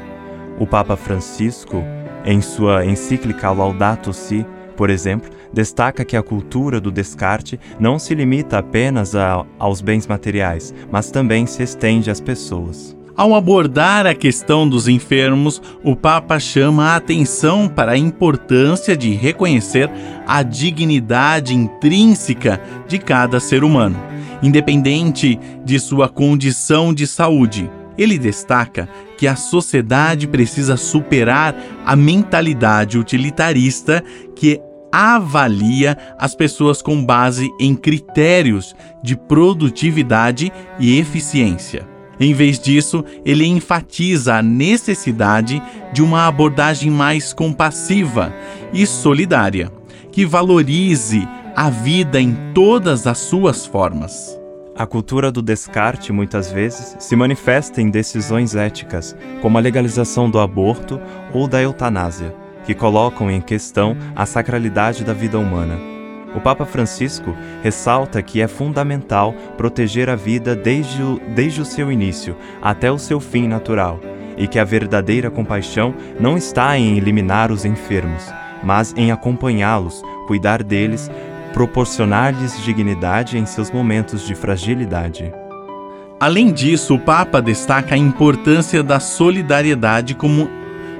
O 0.61 0.67
Papa 0.67 0.97
Francisco, 0.97 1.85
em 2.25 2.41
sua 2.41 2.85
encíclica 2.85 3.51
Laudato 3.51 4.13
Si, 4.13 4.45
por 4.77 4.91
exemplo, 4.91 5.31
destaca 5.53 6.05
que 6.05 6.17
a 6.17 6.23
cultura 6.23 6.81
do 6.81 6.91
descarte 6.91 7.59
não 7.79 7.99
se 7.99 8.15
limita 8.15 8.59
apenas 8.59 9.15
a, 9.15 9.45
aos 9.59 9.81
bens 9.81 10.07
materiais, 10.07 10.75
mas 10.91 11.11
também 11.11 11.47
se 11.47 11.63
estende 11.63 12.11
às 12.11 12.21
pessoas. 12.21 12.97
Ao 13.17 13.35
abordar 13.35 14.07
a 14.07 14.15
questão 14.15 14.69
dos 14.69 14.87
enfermos, 14.87 15.61
o 15.83 15.97
Papa 15.97 16.39
chama 16.39 16.91
a 16.91 16.97
atenção 16.97 17.69
para 17.69 17.93
a 17.93 17.99
importância 17.99 18.97
de 18.97 19.11
reconhecer 19.11 19.91
a 20.25 20.45
dignidade 20.45 21.55
intrínseca 21.55 22.61
de 22.87 22.99
cada 22.99 23.41
ser 23.41 23.65
humano, 23.65 23.97
independente 24.41 25.39
de 25.65 25.81
sua 25.81 26.09
condição 26.09 26.95
de 26.95 27.09
saúde. 27.09 27.69
Ele 27.97 28.17
destaca 28.17 28.89
que 29.19 29.27
a 29.27 29.35
sociedade 29.35 30.29
precisa 30.29 30.77
superar 30.77 31.55
a 31.85 31.97
mentalidade 31.97 32.97
utilitarista 32.97 34.03
que 34.37 34.61
avalia 34.93 35.99
as 36.19 36.35
pessoas 36.35 36.81
com 36.81 37.05
base 37.05 37.51
em 37.61 37.75
critérios 37.75 38.75
de 39.03 39.17
produtividade 39.17 40.53
e 40.79 40.99
eficiência. 40.99 41.87
Em 42.21 42.33
vez 42.33 42.59
disso, 42.59 43.05
ele 43.25 43.45
enfatiza 43.45 44.37
a 44.37 44.43
necessidade 44.43 45.61
de 45.93 46.03
uma 46.03 46.27
abordagem 46.27 46.91
mais 46.91 47.33
compassiva 47.33 48.33
e 48.73 48.87
solidária, 48.87 49.71
que 50.11 50.25
valorize 50.25 51.29
a 51.55 51.71
vida 51.71 52.21
em 52.21 52.37
todas 52.55 53.07
as 53.07 53.19
suas 53.19 53.67
formas. 53.67 54.39
A 54.79 54.87
cultura 54.87 55.33
do 55.33 55.43
descarte, 55.43 56.13
muitas 56.13 56.53
vezes, 56.53 56.95
se 57.01 57.17
manifesta 57.17 57.83
em 57.83 57.91
decisões 57.91 58.55
éticas, 58.55 59.17
como 59.43 59.59
a 59.59 59.61
legalização 59.61 60.31
do 60.31 60.39
aborto 60.39 61.01
ou 61.35 61.49
da 61.49 61.61
eutanásia, 61.61 62.33
que 62.65 62.77
colocam 62.77 63.29
em 63.29 63.41
questão 63.41 63.97
a 64.15 64.25
sacralidade 64.25 65.03
da 65.03 65.13
vida 65.13 65.37
humana. 65.37 65.77
O 66.33 66.41
Papa 66.41 66.65
Francisco 66.65 67.35
ressalta 67.61 68.23
que 68.23 68.41
é 68.41 68.47
fundamental 68.47 69.35
proteger 69.57 70.09
a 70.09 70.15
vida 70.15 70.55
desde 70.55 71.03
o, 71.03 71.21
desde 71.35 71.61
o 71.61 71.65
seu 71.65 71.91
início 71.91 72.37
até 72.63 72.89
o 72.89 73.01
seu 73.01 73.19
fim 73.19 73.49
natural, 73.49 73.99
e 74.37 74.47
que 74.47 74.61
a 74.61 74.65
verdadeira 74.65 75.29
compaixão 75.29 75.93
não 76.21 76.37
está 76.37 76.79
em 76.79 76.97
eliminar 76.97 77.51
os 77.51 77.65
enfermos, 77.65 78.33
mas 78.63 78.95
em 78.97 79.11
acompanhá-los, 79.11 80.01
cuidar 80.29 80.63
deles, 80.63 81.11
proporcionar-lhes 81.53 82.63
dignidade 82.63 83.39
em 83.39 83.47
seus 83.47 83.71
momentos 83.71 84.27
de 84.27 84.35
fragilidade. 84.35 85.33
Além 86.21 86.53
disso, 86.53 86.95
o 86.95 86.99
Papa 86.99 87.41
destaca 87.41 87.95
a 87.95 87.99
importância 87.99 88.83
da 88.83 88.99
solidariedade 88.99 90.15
como 90.15 90.49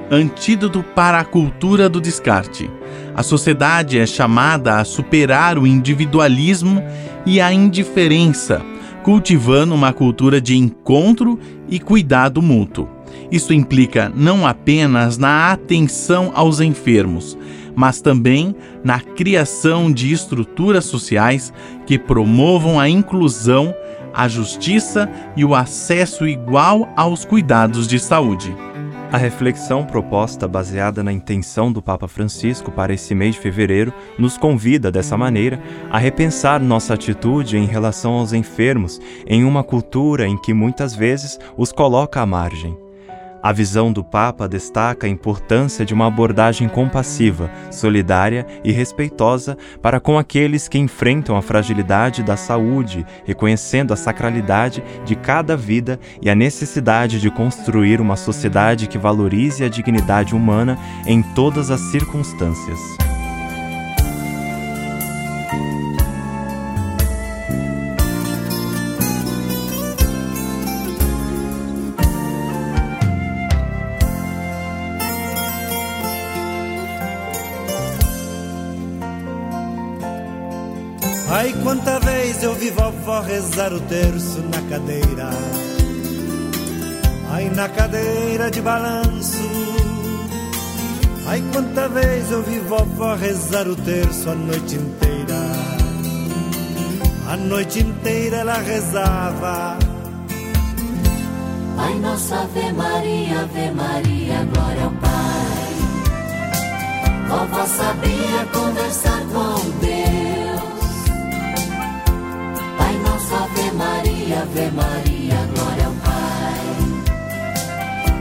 antídoto 0.09 0.81
para 0.81 1.19
a 1.19 1.25
cultura 1.25 1.89
do 1.89 2.01
descarte. 2.01 2.69
A 3.13 3.21
sociedade 3.21 3.99
é 3.99 4.05
chamada 4.05 4.77
a 4.77 4.85
superar 4.85 5.57
o 5.57 5.67
individualismo 5.67 6.81
e 7.25 7.41
a 7.41 7.51
indiferença, 7.51 8.61
cultivando 9.03 9.75
uma 9.75 9.91
cultura 9.91 10.39
de 10.39 10.55
encontro 10.57 11.39
e 11.67 11.79
cuidado 11.79 12.41
mútuo. 12.41 12.87
Isso 13.31 13.53
implica 13.53 14.11
não 14.15 14.47
apenas 14.47 15.17
na 15.17 15.51
atenção 15.51 16.31
aos 16.33 16.59
enfermos, 16.59 17.37
mas 17.79 18.01
também 18.01 18.53
na 18.83 18.99
criação 18.99 19.89
de 19.89 20.11
estruturas 20.11 20.83
sociais 20.83 21.53
que 21.85 21.97
promovam 21.97 22.77
a 22.77 22.89
inclusão, 22.89 23.73
a 24.13 24.27
justiça 24.27 25.09
e 25.33 25.45
o 25.45 25.55
acesso 25.55 26.27
igual 26.27 26.91
aos 26.93 27.23
cuidados 27.23 27.87
de 27.87 27.97
saúde. 27.97 28.53
A 29.13 29.17
reflexão 29.17 29.85
proposta, 29.85 30.45
baseada 30.45 31.01
na 31.01 31.13
intenção 31.13 31.71
do 31.71 31.81
Papa 31.81 32.09
Francisco 32.09 32.69
para 32.69 32.93
esse 32.93 33.15
mês 33.15 33.35
de 33.35 33.41
fevereiro, 33.41 33.93
nos 34.17 34.37
convida, 34.37 34.91
dessa 34.91 35.15
maneira, 35.15 35.57
a 35.89 35.97
repensar 35.97 36.61
nossa 36.61 36.95
atitude 36.95 37.57
em 37.57 37.65
relação 37.65 38.11
aos 38.11 38.33
enfermos 38.33 38.99
em 39.25 39.45
uma 39.45 39.63
cultura 39.63 40.27
em 40.27 40.37
que 40.37 40.53
muitas 40.53 40.93
vezes 40.93 41.39
os 41.55 41.71
coloca 41.71 42.19
à 42.19 42.25
margem. 42.25 42.88
A 43.41 43.53
visão 43.53 43.91
do 43.91 44.03
Papa 44.03 44.47
destaca 44.47 45.07
a 45.07 45.09
importância 45.09 45.85
de 45.85 45.93
uma 45.93 46.07
abordagem 46.07 46.67
compassiva, 46.67 47.49
solidária 47.71 48.45
e 48.63 48.71
respeitosa 48.71 49.57
para 49.81 49.99
com 49.99 50.17
aqueles 50.17 50.67
que 50.67 50.77
enfrentam 50.77 51.37
a 51.37 51.41
fragilidade 51.41 52.21
da 52.21 52.35
saúde, 52.35 53.05
reconhecendo 53.25 53.93
a 53.93 53.97
sacralidade 53.97 54.83
de 55.05 55.15
cada 55.15 55.55
vida 55.55 55.99
e 56.21 56.29
a 56.29 56.35
necessidade 56.35 57.21
de 57.21 57.31
construir 57.31 58.01
uma 58.01 58.17
sociedade 58.17 58.87
que 58.87 58.97
valorize 58.97 59.63
a 59.63 59.69
dignidade 59.69 60.35
humana 60.35 60.77
em 61.05 61.21
todas 61.21 61.71
as 61.71 61.79
circunstâncias. 61.91 63.18
Ai, 81.31 81.53
quanta 81.63 81.99
vez 81.99 82.41
eu 82.41 82.55
vi 82.55 82.71
vovó 82.71 83.21
rezar 83.21 83.71
o 83.71 83.79
terço 83.81 84.39
na 84.51 84.61
cadeira. 84.67 85.29
Ai, 87.31 87.49
na 87.51 87.69
cadeira 87.69 88.49
de 88.49 88.59
balanço. 88.59 89.37
Ai, 91.27 91.43
quanta 91.53 91.87
vez 91.87 92.31
eu 92.31 92.41
vi 92.41 92.57
vovó 92.57 93.13
rezar 93.13 93.67
o 93.67 93.75
terço 93.75 94.27
a 94.31 94.33
noite 94.33 94.75
inteira. 94.75 95.39
A 97.31 97.37
noite 97.37 97.79
inteira 97.79 98.37
ela 98.37 98.57
rezava. 98.57 99.77
Pai 101.77 101.93
nosso, 101.99 102.33
Ave 102.33 102.73
Maria, 102.73 103.41
Ave 103.41 103.71
Maria, 103.71 104.47
glória 104.51 104.83
ao 104.83 104.91
Pai. 104.91 105.09
Vovó 107.29 107.65
sabia 107.67 108.45
conversar 108.51 109.21
com 109.31 109.79
Deus. 109.79 110.48
Ave 113.31 113.71
Maria, 113.73 114.41
Ave 114.41 114.71
Maria, 114.71 115.47
glória 115.53 115.85
ao 115.85 115.93
Pai. 115.93 116.65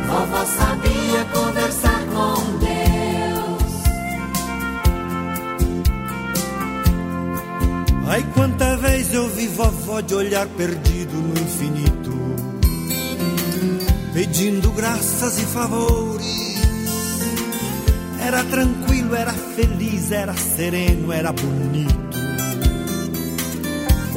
Vovó 0.07 0.44
sabia 0.44 1.25
conversar 1.33 2.05
com 2.07 2.59
Deus. 2.59 2.68
Ai, 8.07 8.23
quanta 8.35 8.77
vez 8.77 9.14
eu 9.14 9.29
vi 9.31 9.47
vovó 9.49 10.03
de 10.03 10.14
olhar 10.14 10.47
perdido 10.47 11.14
no 11.14 11.33
infinito, 11.40 12.12
pedindo 14.12 14.71
graças 14.73 15.38
e 15.38 15.47
favores. 15.47 16.59
Era 18.21 18.44
tranquilo, 18.44 19.14
era 19.14 19.33
feliz, 19.33 20.12
era 20.12 20.35
sereno, 20.35 21.11
era 21.11 21.33
bonito. 21.33 22.08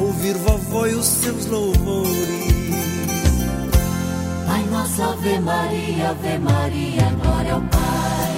Ouvir 0.02 0.36
vovó 0.36 0.86
e 0.86 0.94
os 0.94 1.06
seus 1.06 1.46
louvores. 1.46 2.18
Pai 4.46 4.62
nosso, 4.70 5.00
Ave 5.00 5.38
Maria, 5.38 6.10
Ave 6.10 6.38
Maria, 6.38 7.14
glória 7.22 7.54
ao 7.54 7.60
Pai. 7.60 8.32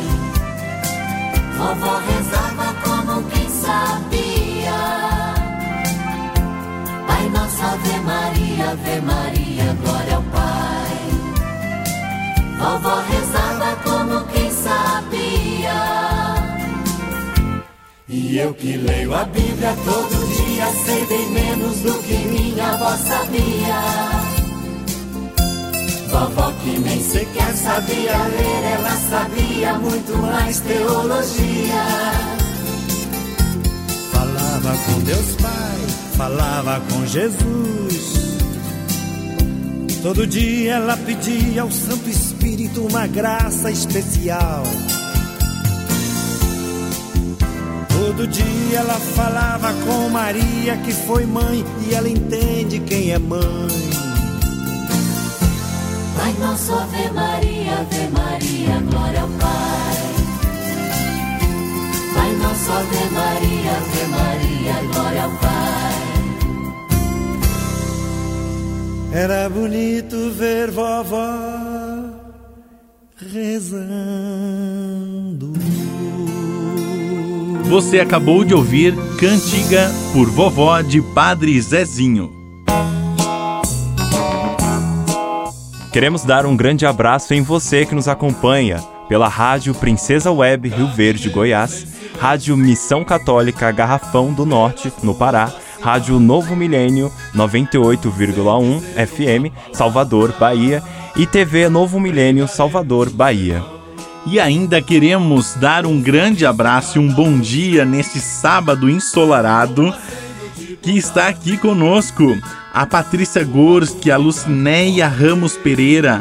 Vovó 1.57 1.99
rezava 2.01 2.75
como 2.85 3.23
quem 3.31 3.49
sabia. 3.49 4.79
Pai 7.07 7.29
nosso, 7.31 7.63
Ave 7.65 7.99
Maria, 8.01 8.71
Ave 8.71 9.01
Maria, 9.01 9.77
glória 9.83 10.17
ao 10.17 10.23
Pai. 10.23 10.99
Vovó 12.59 12.97
rezava 13.11 13.77
como 13.85 14.27
quem 14.27 14.51
sabia. 14.51 15.79
E 18.07 18.37
eu 18.37 18.53
que 18.53 18.77
leio 18.77 19.15
a 19.15 19.25
Bíblia 19.25 19.75
todo 19.83 20.27
dia, 20.29 20.44
sei 20.85 21.07
bem 21.07 21.31
menos 21.31 21.79
do 21.81 21.99
que 22.03 22.15
minha 22.15 22.73
avó 22.73 22.97
sabia. 22.97 24.35
Vovó 26.11 26.53
que 26.63 26.79
nem 26.79 27.03
sequer 27.03 27.55
sabia 27.55 28.17
ler, 28.17 28.73
ela 28.75 28.97
sabia 29.11 29.75
muito 29.75 30.17
mais 30.19 30.61
teologia. 30.61 31.85
Falava 34.13 34.77
com 34.87 35.01
Deus 35.01 35.37
Pai, 35.43 35.79
falava 36.17 36.81
com 36.91 37.07
Jesus. 37.07 38.35
Todo 40.03 40.27
dia 40.27 40.75
ela 40.75 40.97
pedia 40.99 41.63
ao 41.63 41.71
Santo 41.71 42.09
Espírito 42.09 42.87
uma 42.87 43.07
graça 43.07 43.71
especial. 43.71 44.63
Todo 48.17 48.29
dia 48.29 48.79
ela 48.79 48.95
falava 48.95 49.75
com 49.85 50.09
Maria, 50.09 50.77
que 50.85 50.93
foi 50.93 51.27
mãe, 51.27 51.65
e 51.85 51.95
ela 51.95 52.09
entende 52.09 52.79
quem 52.79 53.11
é 53.11 53.19
mãe. 53.19 53.43
Pai 56.17 56.33
nosso, 56.39 56.73
Ave 56.75 57.11
Maria, 57.11 57.81
Ave 57.81 58.09
Maria, 58.13 58.81
glória 58.89 59.21
ao 59.21 59.29
Pai. 59.31 59.97
Pai 62.15 62.33
nosso, 62.37 62.71
Ave 62.71 63.05
Maria, 63.11 63.73
Ave 63.79 64.07
Maria, 64.07 64.75
glória 64.93 65.25
ao 65.25 65.31
Pai. 65.31 65.95
Era 69.13 69.51
bonito 69.51 70.31
ver 70.31 70.71
vovó 70.71 71.35
rezando. 73.33 74.45
Você 77.75 77.99
acabou 77.99 78.45
de 78.45 78.55
ouvir 78.55 78.95
Cantiga 79.19 79.91
por 80.13 80.31
Vovó 80.31 80.81
de 80.81 81.03
Padre 81.03 81.61
Zezinho. 81.61 82.33
Queremos 85.93 86.23
dar 86.23 86.47
um 86.47 86.57
grande 86.57 86.87
abraço 86.87 87.35
em 87.35 87.43
você 87.43 87.85
que 87.85 87.93
nos 87.93 88.07
acompanha 88.07 88.79
pela 89.09 89.27
Rádio 89.27 89.75
Princesa 89.75 90.31
Web 90.31 90.69
Rio 90.69 90.87
Verde, 90.87 91.29
Goiás, 91.29 91.85
Rádio 92.17 92.57
Missão 92.57 93.03
Católica 93.03 93.73
Garrafão 93.73 94.33
do 94.33 94.47
Norte, 94.47 94.93
no 95.03 95.13
Pará, 95.13 95.53
Rádio 95.83 96.21
Novo 96.21 96.55
Milênio 96.55 97.11
98,1 97.35 98.83
FM, 99.05 99.53
Salvador, 99.73 100.33
Bahia, 100.39 100.81
e 101.17 101.27
TV 101.27 101.69
Novo 101.69 101.99
Milênio, 101.99 102.47
Salvador, 102.47 103.11
Bahia. 103.11 103.74
E 104.27 104.41
ainda 104.41 104.81
queremos 104.81 105.55
dar 105.55 105.85
um 105.85 106.01
grande 106.01 106.47
abraço 106.47 106.99
e 106.99 107.01
um 107.01 107.09
bom 107.09 107.39
dia 107.39 107.85
neste 107.85 108.19
sábado 108.21 108.89
ensolarado 108.89 109.95
que 110.83 110.93
está 110.93 111.29
aqui 111.29 111.57
conosco 111.57 112.37
a 112.73 112.85
Patrícia 112.85 113.45
Gorski, 113.45 114.11
a 114.11 114.17
Lucinéia 114.17 115.07
Ramos 115.07 115.57
Pereira, 115.57 116.21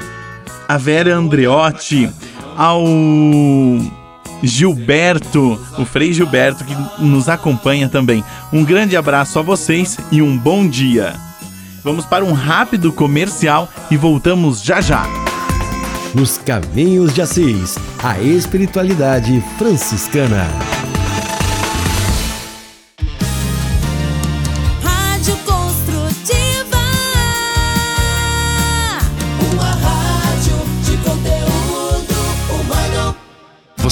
a 0.67 0.77
Vera 0.77 1.15
Andreotti, 1.15 2.09
ao 2.55 2.83
Gilberto, 4.43 5.59
o 5.77 5.85
Frei 5.85 6.13
Gilberto, 6.13 6.63
que 6.63 6.75
nos 6.99 7.27
acompanha 7.27 7.89
também. 7.89 8.23
Um 8.51 8.63
grande 8.63 8.95
abraço 8.95 9.39
a 9.39 9.41
vocês 9.41 9.97
e 10.11 10.21
um 10.21 10.37
bom 10.37 10.67
dia. 10.67 11.15
Vamos 11.83 12.05
para 12.05 12.23
um 12.23 12.33
rápido 12.33 12.93
comercial 12.93 13.67
e 13.89 13.97
voltamos 13.97 14.61
já 14.61 14.79
já. 14.79 15.22
Nos 16.13 16.37
Caminhos 16.37 17.11
de 17.13 17.23
Assis, 17.23 17.75
a 18.03 18.21
espiritualidade 18.21 19.41
franciscana. 19.57 20.47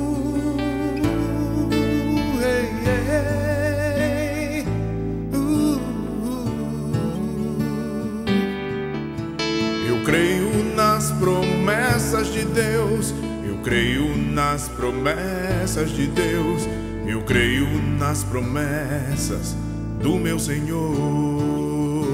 Promessas 18.37 19.55
do 19.99 20.15
meu 20.15 20.37
Senhor. 20.37 22.05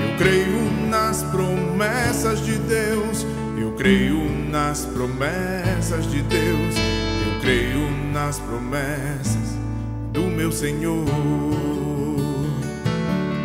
Eu 0.00 0.16
creio 0.16 0.88
nas 0.88 1.24
promessas 1.24 2.40
de 2.44 2.56
Deus, 2.56 3.26
eu 3.58 3.72
creio 3.72 4.30
nas 4.48 4.84
promessas 4.84 6.08
de 6.08 6.22
Deus, 6.22 6.76
eu 7.26 7.40
creio 7.40 7.90
nas 8.12 8.38
promessas 8.38 9.58
do 10.12 10.22
meu 10.22 10.52
Senhor. 10.52 11.04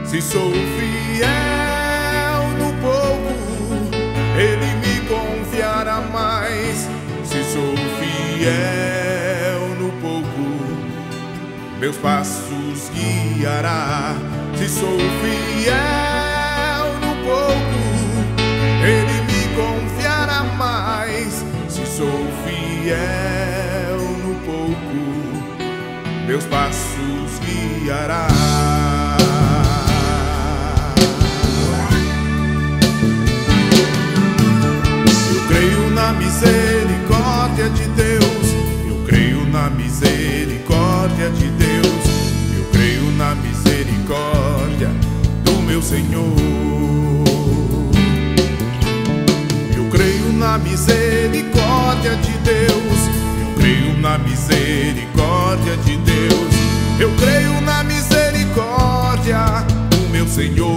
Se 0.06 0.21
sou 0.21 0.52
fiel 0.52 1.32
no 2.60 2.71
pouco, 2.82 3.34
Ele 4.38 4.76
me 4.76 5.08
confiará 5.08 6.02
mais. 6.02 6.88
Se 7.26 7.43
sou 7.52 7.76
fiel 7.97 8.81
meus 11.82 11.98
passos 11.98 12.91
guiará. 12.94 14.15
Se 14.56 14.70
sou 14.70 15.00
fiel 15.00 15.74
no 17.02 17.15
pouco, 17.26 17.82
Ele 18.86 19.17
me 19.26 19.41
confiará 19.56 20.44
mais. 20.44 21.44
Se 21.67 21.84
sou 21.88 22.28
fiel 22.46 23.98
no 24.24 24.36
pouco, 24.46 26.28
meus 26.28 26.46
passos 26.46 27.39
guiará. 27.44 28.28
Misericórdia 36.17 37.70
de 37.70 37.88
Deus. 37.89 38.56
Eu 38.88 39.06
creio 39.06 39.46
na 39.48 39.70
misericórdia 39.70 40.81
de 41.29 41.49
Deus. 41.49 42.03
Eu 42.57 42.63
creio 42.71 43.12
na 43.12 43.36
misericórdia 43.36 44.89
do 45.43 45.62
meu 45.62 45.81
Senhor. 45.81 46.36
Eu 49.75 49.86
creio 49.89 50.34
na 50.34 50.57
misericórdia 50.57 52.15
de 52.15 52.31
Deus. 52.39 52.99
Eu 53.39 53.53
creio 53.62 53.97
na 53.99 54.17
misericórdia 54.17 55.77
de 55.77 55.97
Deus. 55.97 56.55
Eu 56.99 57.12
creio 57.17 57.62
na 57.62 57.84
misericórdia 57.84 59.38
do 59.89 60.10
meu 60.10 60.27
Senhor. 60.27 60.70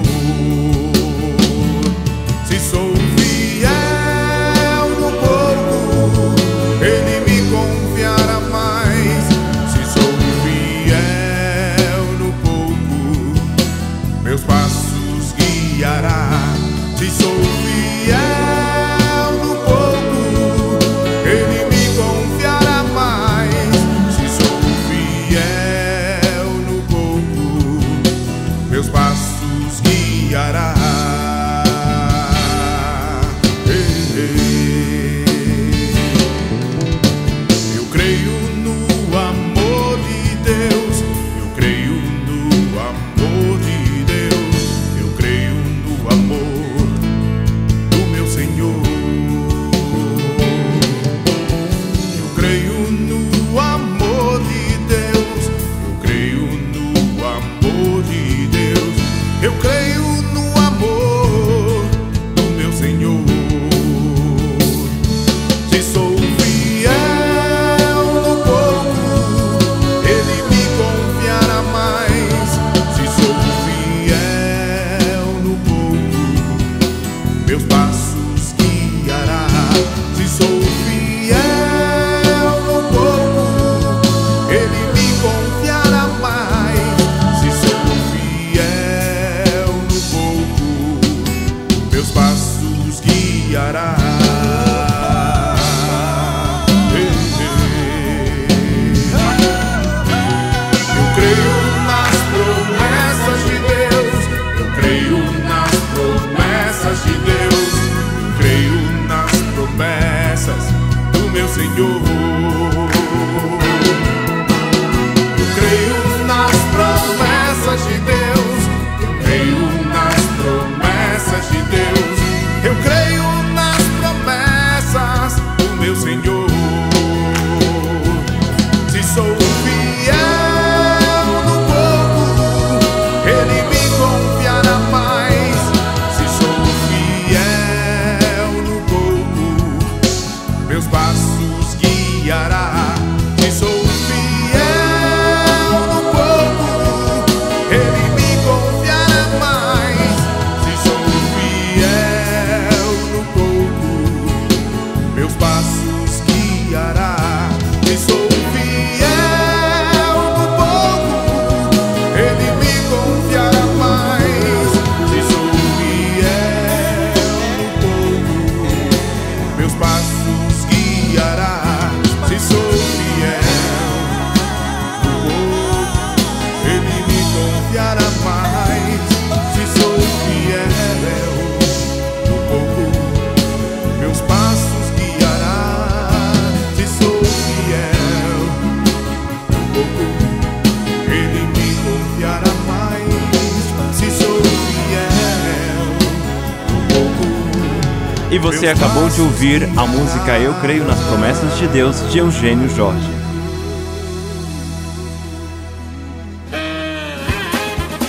Você 198.64 198.70
acabou 198.70 199.11
de 199.11 199.20
ouvir 199.20 199.64
a 199.77 199.87
música 199.87 200.38
Eu 200.38 200.55
Creio 200.55 200.87
nas 200.87 200.98
Promessas 201.00 201.59
de 201.59 201.68
Deus 201.68 202.11
de 202.11 202.16
Eugênio 202.16 202.66
Jorge. 202.70 203.11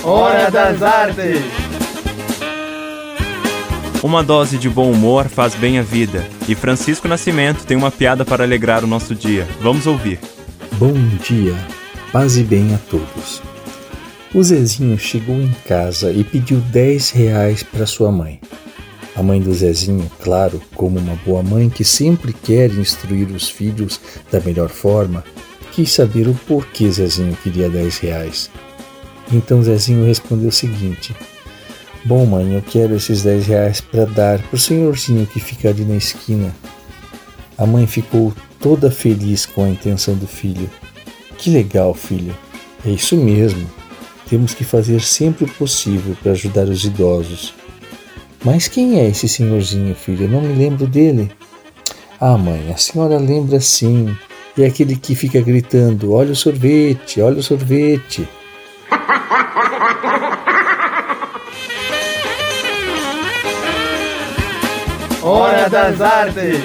Hora 0.01 0.49
das 0.49 0.81
Artes. 0.81 1.41
Uma 4.01 4.23
dose 4.23 4.57
de 4.57 4.69
bom 4.69 4.89
humor 4.89 5.27
faz 5.27 5.55
bem 5.55 5.77
a 5.77 5.81
vida. 5.81 6.25
E 6.47 6.55
Francisco 6.55 7.05
Nascimento 7.05 7.65
tem 7.65 7.75
uma 7.75 7.91
piada 7.91 8.23
para 8.23 8.45
alegrar 8.45 8.81
o 8.85 8.87
nosso 8.87 9.13
dia. 9.13 9.45
Vamos 9.59 9.85
ouvir. 9.85 10.21
Bom 10.77 10.93
dia, 11.21 11.53
paz 12.13 12.37
e 12.37 12.43
bem 12.43 12.73
a 12.73 12.77
todos. 12.89 13.41
O 14.33 14.41
Zezinho 14.41 14.97
chegou 14.97 15.35
em 15.35 15.53
casa 15.67 16.13
e 16.13 16.23
pediu 16.23 16.59
10 16.59 17.09
reais 17.11 17.61
para 17.61 17.85
sua 17.85 18.09
mãe. 18.09 18.39
A 19.15 19.23
mãe 19.23 19.39
do 19.39 19.53
Zezinho, 19.53 20.11
claro, 20.21 20.61
como 20.75 20.99
uma 20.99 21.15
boa 21.25 21.41
mãe 21.41 21.69
que 21.69 21.85
sempre 21.85 22.33
quer 22.33 22.69
instruir 22.71 23.29
os 23.29 23.49
filhos 23.49 23.99
da 24.29 24.41
melhor 24.41 24.69
forma, 24.69 25.23
quis 25.71 25.91
saber 25.91 26.27
o 26.27 26.33
porquê 26.45 26.91
Zezinho 26.91 27.37
queria 27.41 27.69
10 27.69 27.97
reais. 27.99 28.49
Então 29.31 29.63
Zezinho 29.63 30.05
respondeu 30.05 30.49
o 30.49 30.51
seguinte: 30.51 31.15
Bom, 32.03 32.25
mãe, 32.25 32.53
eu 32.53 32.61
quero 32.61 32.95
esses 32.95 33.23
10 33.23 33.47
reais 33.47 33.81
para 33.81 34.05
dar 34.05 34.39
pro 34.43 34.59
senhorzinho 34.59 35.25
que 35.25 35.39
fica 35.39 35.69
ali 35.69 35.83
na 35.83 35.95
esquina. 35.95 36.53
A 37.57 37.65
mãe 37.65 37.87
ficou 37.87 38.33
toda 38.59 38.91
feliz 38.91 39.45
com 39.45 39.63
a 39.63 39.69
intenção 39.69 40.15
do 40.15 40.27
filho. 40.27 40.69
Que 41.37 41.49
legal, 41.49 41.93
filho. 41.93 42.35
É 42.85 42.89
isso 42.89 43.15
mesmo. 43.15 43.65
Temos 44.29 44.53
que 44.53 44.63
fazer 44.63 45.01
sempre 45.01 45.45
o 45.45 45.47
possível 45.53 46.15
para 46.21 46.33
ajudar 46.33 46.67
os 46.67 46.83
idosos. 46.83 47.53
Mas 48.45 48.67
quem 48.67 48.99
é 48.99 49.07
esse 49.07 49.27
senhorzinho, 49.27 49.95
filho? 49.95 50.25
Eu 50.25 50.29
não 50.29 50.39
me 50.39 50.53
lembro 50.53 50.85
dele. 50.85 51.31
Ah, 52.21 52.37
mãe, 52.37 52.71
a 52.71 52.77
senhora 52.77 53.17
lembra 53.17 53.59
sim. 53.59 54.15
É 54.55 54.67
aquele 54.67 54.95
que 54.95 55.15
fica 55.15 55.41
gritando: 55.41 56.13
Olha 56.13 56.31
o 56.31 56.35
sorvete, 56.35 57.19
olha 57.19 57.39
o 57.39 57.43
sorvete. 57.43 58.27
Hora 65.23 65.67
das 65.67 65.99
Artes. 65.99 66.61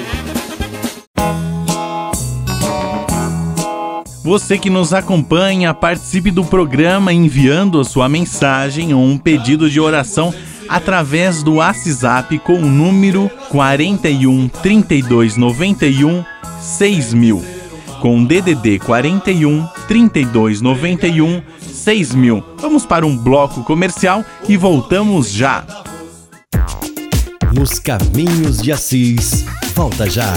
Você 4.23 4.59
que 4.59 4.69
nos 4.69 4.93
acompanha, 4.93 5.73
participe 5.73 6.29
do 6.29 6.45
programa 6.45 7.11
enviando 7.11 7.79
a 7.79 7.83
sua 7.83 8.07
mensagem 8.07 8.93
ou 8.93 9.01
um 9.01 9.17
pedido 9.17 9.67
de 9.67 9.79
oração 9.79 10.31
através 10.71 11.43
do 11.43 11.55
WhatsApp 11.55 12.39
com 12.39 12.53
o 12.53 12.65
número 12.65 13.29
41 13.49 14.47
32 14.47 15.35
91 15.35 16.23
6000. 16.61 17.43
Com 17.99 18.23
DDD 18.23 18.79
41 18.79 19.67
32 19.87 20.61
91 20.61 21.43
6000. 21.61 22.43
Vamos 22.59 22.85
para 22.85 23.05
um 23.05 23.15
bloco 23.15 23.63
comercial 23.63 24.23
e 24.47 24.55
voltamos 24.55 25.29
já. 25.29 25.65
Nos 27.53 27.77
Caminhos 27.77 28.61
de 28.61 28.71
Assis. 28.71 29.45
Volta 29.75 30.09
já. 30.09 30.33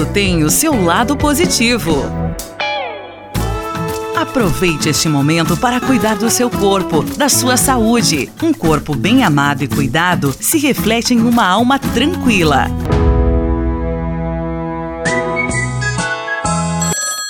Tudo 0.00 0.14
tem 0.14 0.44
o 0.44 0.48
seu 0.48 0.82
lado 0.82 1.14
positivo. 1.14 1.94
Aproveite 4.16 4.88
este 4.88 5.10
momento 5.10 5.58
para 5.58 5.78
cuidar 5.78 6.16
do 6.16 6.30
seu 6.30 6.48
corpo, 6.48 7.02
da 7.02 7.28
sua 7.28 7.58
saúde. 7.58 8.32
Um 8.42 8.50
corpo 8.50 8.96
bem 8.96 9.22
amado 9.22 9.62
e 9.62 9.68
cuidado 9.68 10.34
se 10.40 10.56
reflete 10.56 11.12
em 11.12 11.20
uma 11.20 11.46
alma 11.46 11.78
tranquila. 11.78 12.64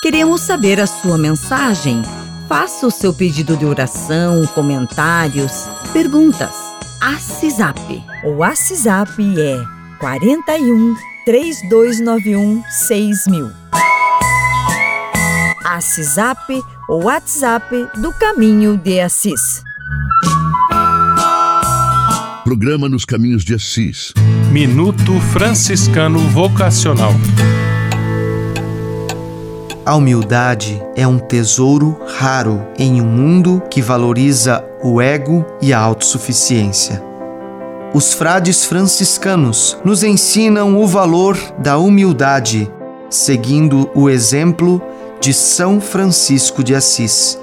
Queremos 0.01 0.41
saber 0.43 0.81
a 0.81 0.87
sua 0.87 1.19
mensagem. 1.19 2.05
Faça 2.49 2.87
o 2.87 2.91
seu 2.93 3.13
pedido 3.13 3.57
de 3.57 3.67
oração, 3.67 4.47
comentários, 4.55 5.69
perguntas. 5.93 6.55
ACISAP. 7.01 8.05
O 8.25 8.37
WhatsApp 8.37 9.11
é 9.41 9.61
41 9.99 10.95
3291 11.31 12.61
6000. 12.69 13.53
ACISAP, 15.65 16.61
o 16.89 17.05
WhatsApp 17.05 17.87
do 18.01 18.13
Caminho 18.15 18.77
de 18.77 18.99
Assis. 18.99 19.63
Programa 22.43 22.89
nos 22.89 23.05
Caminhos 23.05 23.45
de 23.45 23.55
Assis. 23.55 24.13
Minuto 24.51 25.21
Franciscano 25.33 26.19
Vocacional. 26.31 27.13
A 29.87 29.95
humildade 29.95 30.83
é 30.97 31.07
um 31.07 31.21
tesouro 31.21 31.97
raro 32.19 32.61
em 32.77 33.01
um 33.01 33.07
mundo 33.07 33.63
que 33.71 33.81
valoriza 33.81 34.65
o 34.83 35.01
ego 35.01 35.47
e 35.63 35.73
a 35.73 35.79
autossuficiência. 35.79 37.10
Os 37.93 38.15
frades 38.15 38.65
franciscanos 38.65 39.77
nos 39.85 40.05
ensinam 40.05 40.81
o 40.81 40.87
valor 40.87 41.37
da 41.59 41.77
humildade, 41.77 42.71
seguindo 43.11 43.91
o 43.97 44.09
exemplo 44.09 44.81
de 45.21 45.35
São 45.35 45.81
Francisco 45.81 46.63
de 46.63 46.73
Assis. 46.73 47.37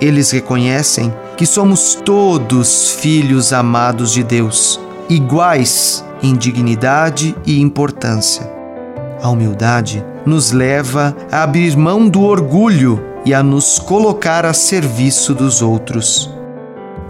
Eles 0.00 0.30
reconhecem 0.30 1.12
que 1.36 1.44
somos 1.44 1.96
todos 1.96 2.92
filhos 2.92 3.52
amados 3.52 4.12
de 4.12 4.22
Deus, 4.22 4.78
iguais 5.08 6.04
em 6.22 6.36
dignidade 6.36 7.34
e 7.44 7.60
importância. 7.60 8.48
A 9.20 9.28
humildade 9.28 10.04
nos 10.24 10.52
leva 10.52 11.16
a 11.30 11.42
abrir 11.42 11.76
mão 11.76 12.08
do 12.08 12.22
orgulho 12.22 13.02
e 13.24 13.34
a 13.34 13.42
nos 13.42 13.80
colocar 13.80 14.46
a 14.46 14.52
serviço 14.52 15.34
dos 15.34 15.60
outros. 15.60 16.35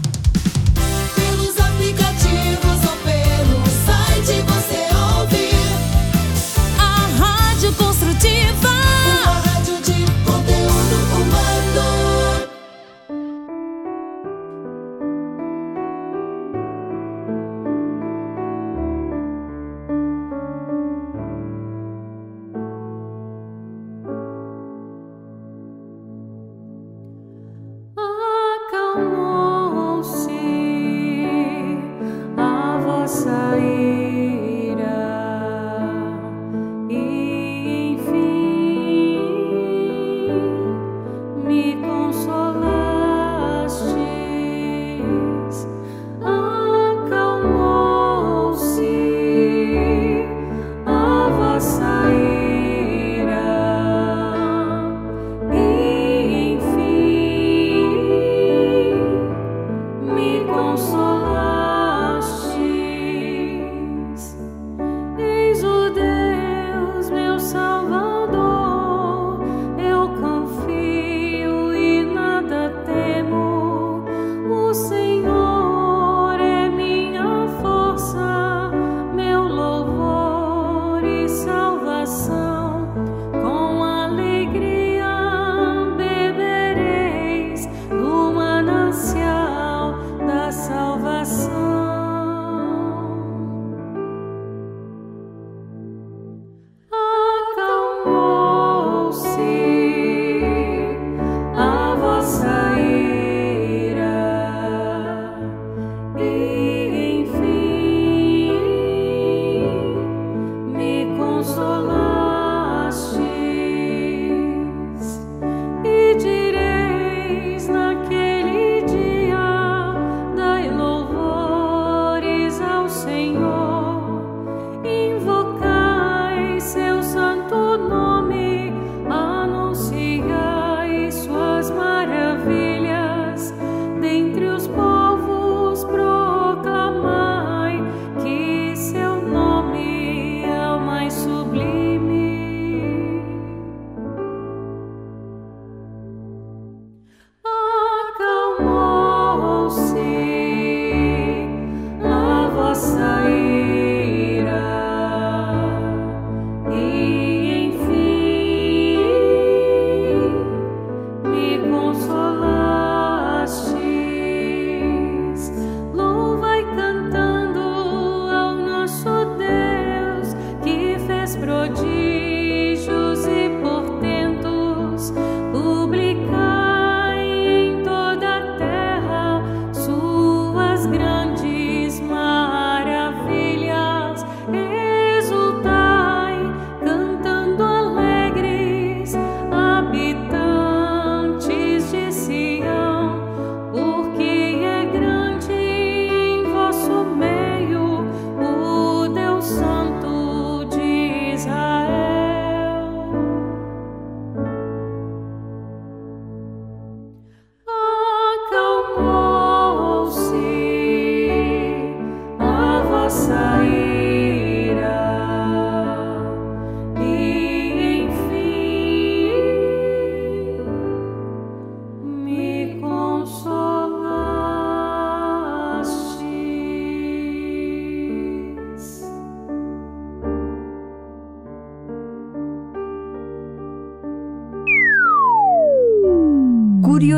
so 111.57 111.81
long. 111.81 111.96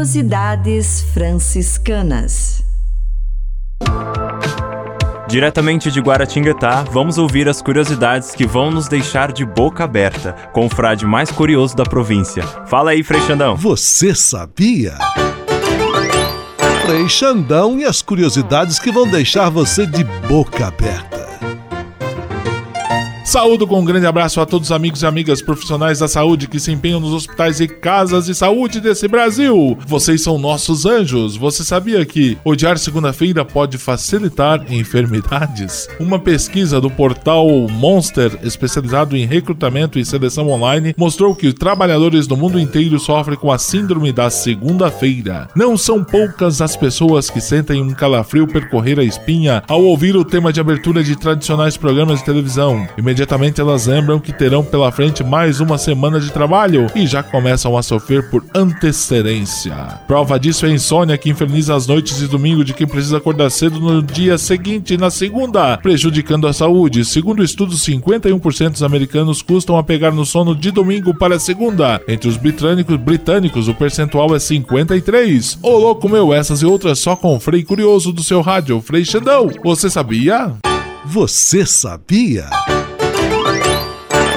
Curiosidades 0.09 1.02
franciscanas. 1.12 2.64
Diretamente 5.28 5.90
de 5.90 6.00
Guaratinguetá, 6.00 6.82
vamos 6.82 7.18
ouvir 7.18 7.46
as 7.46 7.61
curiosidades 7.61 8.30
que 8.30 8.46
vão 8.46 8.70
nos 8.70 8.88
deixar 8.88 9.30
de 9.32 9.44
boca 9.44 9.84
aberta 9.84 10.32
com 10.54 10.64
o 10.64 10.70
frade 10.70 11.04
mais 11.04 11.30
curioso 11.30 11.76
da 11.76 11.84
província. 11.84 12.42
Fala 12.66 12.92
aí, 12.92 13.02
Frei 13.02 13.20
Xandão. 13.20 13.54
Você 13.54 14.14
sabia? 14.14 14.96
Frei 16.86 17.06
Xandão 17.06 17.78
e 17.78 17.84
as 17.84 18.00
curiosidades 18.00 18.78
que 18.78 18.90
vão 18.90 19.06
deixar 19.06 19.50
você 19.50 19.86
de 19.86 20.04
boca 20.26 20.68
aberta. 20.68 21.18
Saúdo 23.29 23.66
com 23.66 23.79
um 23.79 23.85
grande 23.85 24.07
abraço 24.07 24.41
a 24.41 24.47
todos 24.47 24.68
os 24.68 24.72
amigos 24.72 25.03
e 25.03 25.07
amigas 25.07 25.43
profissionais 25.43 25.99
da 25.99 26.09
saúde 26.09 26.49
que 26.49 26.59
se 26.59 26.72
empenham 26.72 26.99
nos 26.99 27.12
hospitais 27.12 27.61
e 27.61 27.68
casas 27.68 28.24
de 28.24 28.35
saúde 28.35 28.81
desse 28.81 29.07
Brasil. 29.07 29.76
Vocês 29.87 30.22
são 30.22 30.39
nossos 30.39 30.87
anjos. 30.87 31.37
Você 31.37 31.62
sabia 31.62 32.07
que 32.07 32.39
odiar 32.43 32.79
segunda-feira 32.79 33.45
pode 33.45 33.76
facilitar 33.76 34.64
enfermidades? 34.72 35.87
Uma 36.01 36.18
pesquisa 36.18 36.81
do 36.81 36.89
portal 36.89 37.47
Monster, 37.68 38.39
especializado 38.43 39.14
em 39.14 39.26
recrutamento 39.26 39.99
e 39.99 40.07
seleção 40.07 40.49
online, 40.49 40.95
mostrou 40.97 41.35
que 41.35 41.53
trabalhadores 41.53 42.26
do 42.26 42.35
mundo 42.35 42.59
inteiro 42.59 42.99
sofrem 42.99 43.37
com 43.37 43.53
a 43.53 43.59
síndrome 43.59 44.11
da 44.11 44.31
segunda-feira. 44.31 45.51
Não 45.55 45.76
são 45.76 46.03
poucas 46.03 46.62
as 46.62 46.79
pessoas 46.79 47.29
que 47.29 47.43
sentem 47.43 47.83
um 47.83 47.93
calafrio 47.93 48.47
percorrer 48.47 48.99
a 48.99 49.05
espinha 49.05 49.62
ao 49.68 49.85
ouvir 49.85 50.16
o 50.16 50.24
tema 50.24 50.51
de 50.51 50.62
abertura 50.62 51.05
de 51.05 51.14
tradicionais 51.14 51.76
programas 51.76 52.20
de 52.20 52.24
televisão 52.24 52.89
elas 53.61 53.87
lembram 53.87 54.21
que 54.21 54.33
terão 54.33 54.64
pela 54.64 54.93
frente 54.93 55.25
mais 55.25 55.61
uma 55.61 55.79
semana 55.79 56.21
de 56.21 56.31
trabalho 56.31 56.87
e 56.95 57.07
já 57.07 57.23
começam 57.23 57.77
a 57.77 57.83
sofrer 57.83 58.29
por 58.31 58.45
antecedência. 58.55 59.75
Prova 60.07 60.39
disso 60.39 60.66
é 60.66 60.69
a 60.69 60.73
insônia 60.73 61.19
que 61.19 61.31
inferniza 61.31 61.75
as 61.75 61.87
noites 61.87 62.19
de 62.19 62.27
domingo 62.27 62.64
de 62.64 62.75
quem 62.75 62.87
precisa 62.87 63.19
acordar 63.19 63.51
cedo 63.51 63.81
no 63.81 64.03
dia 64.03 64.39
seguinte, 64.39 64.97
na 64.97 65.11
segunda, 65.11 65.77
prejudicando 65.79 66.47
a 66.47 66.53
saúde. 66.53 67.05
Segundo 67.05 67.41
o 67.41 67.45
estudo, 67.45 67.75
51% 67.75 68.71
dos 68.71 68.83
americanos 68.83 69.43
custam 69.43 69.77
a 69.77 69.83
pegar 69.83 70.12
no 70.12 70.25
sono 70.25 70.55
de 70.55 70.71
domingo 70.71 71.14
para 71.14 71.39
segunda. 71.39 72.01
Entre 72.07 72.29
os 72.29 72.37
britânicos, 72.37 72.97
britânicos 72.97 73.69
o 73.69 73.75
percentual 73.75 74.35
é 74.35 74.39
53. 74.39 75.59
Ô 75.62 75.79
louco 75.79 76.09
meu, 76.09 76.33
essas 76.33 76.62
e 76.62 76.66
outras 76.66 76.99
só 76.99 77.16
com 77.16 77.37
o 77.37 77.41
Frei 77.41 77.64
Curioso 77.64 78.12
do 78.12 78.23
seu 78.23 78.41
rádio, 78.41 78.81
Frei 78.81 79.05
Xandão. 79.05 79.51
Você 79.64 79.89
sabia? 79.91 80.53
Você 81.05 81.64
sabia? 81.64 82.49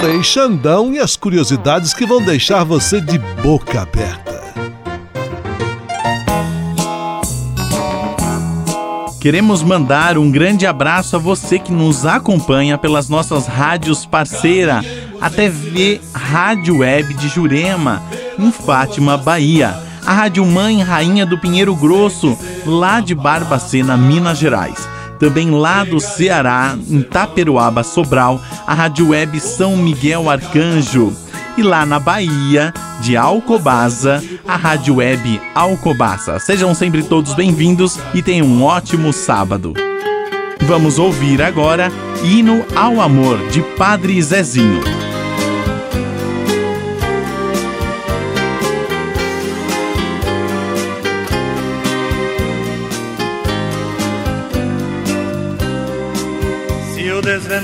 Frei 0.02 0.24
Xandão 0.24 0.92
e 0.92 0.98
as 0.98 1.16
curiosidades 1.16 1.94
que 1.94 2.08
vão 2.08 2.20
deixar 2.24 2.64
você 2.64 3.00
de 3.00 3.20
boca 3.20 3.84
aberta. 3.84 4.42
Queremos 9.20 9.62
mandar 9.62 10.18
um 10.18 10.32
grande 10.32 10.66
abraço 10.66 11.16
a 11.16 11.20
você 11.20 11.60
que 11.60 11.72
nos 11.72 12.04
acompanha 12.04 12.80
pelas 12.80 13.10
nossas 13.10 13.46
rádios 13.46 14.04
parceira, 14.04 14.84
a 15.22 15.30
TV 15.30 16.02
Rádio 16.12 16.80
Web 16.80 17.14
de 17.14 17.28
Jurema, 17.28 18.02
em 18.40 18.52
Fátima, 18.52 19.16
Bahia, 19.20 19.80
a 20.04 20.14
Rádio 20.16 20.44
Mãe 20.44 20.82
Rainha 20.82 21.28
do 21.28 21.38
Pinheiro 21.38 21.76
Grosso, 21.76 22.36
lá 22.66 23.02
de 23.02 23.14
Barbacena, 23.14 23.96
Minas 23.96 24.40
Gerais. 24.40 24.80
Também 25.22 25.52
lá 25.52 25.84
do 25.84 26.00
Ceará, 26.00 26.76
em 26.90 27.04
Taperoaba, 27.04 27.84
Sobral, 27.84 28.42
a 28.66 28.74
Rádio 28.74 29.10
Web 29.10 29.40
São 29.40 29.78
Miguel 29.78 30.28
Arcanjo. 30.28 31.16
E 31.56 31.62
lá 31.62 31.86
na 31.86 32.00
Bahia, 32.00 32.74
de 33.02 33.16
Alcobaça, 33.16 34.24
a 34.48 34.56
Rádio 34.56 34.96
Web 34.96 35.40
Alcobaça. 35.54 36.40
Sejam 36.40 36.74
sempre 36.74 37.04
todos 37.04 37.36
bem-vindos 37.36 38.00
e 38.16 38.24
tenham 38.24 38.48
um 38.48 38.64
ótimo 38.64 39.14
sábado. 39.14 39.76
Vamos 40.62 40.98
ouvir 40.98 41.40
agora 41.44 41.92
Hino 42.24 42.66
ao 42.76 43.00
Amor, 43.00 43.38
de 43.50 43.62
Padre 43.62 44.20
Zezinho. 44.24 45.01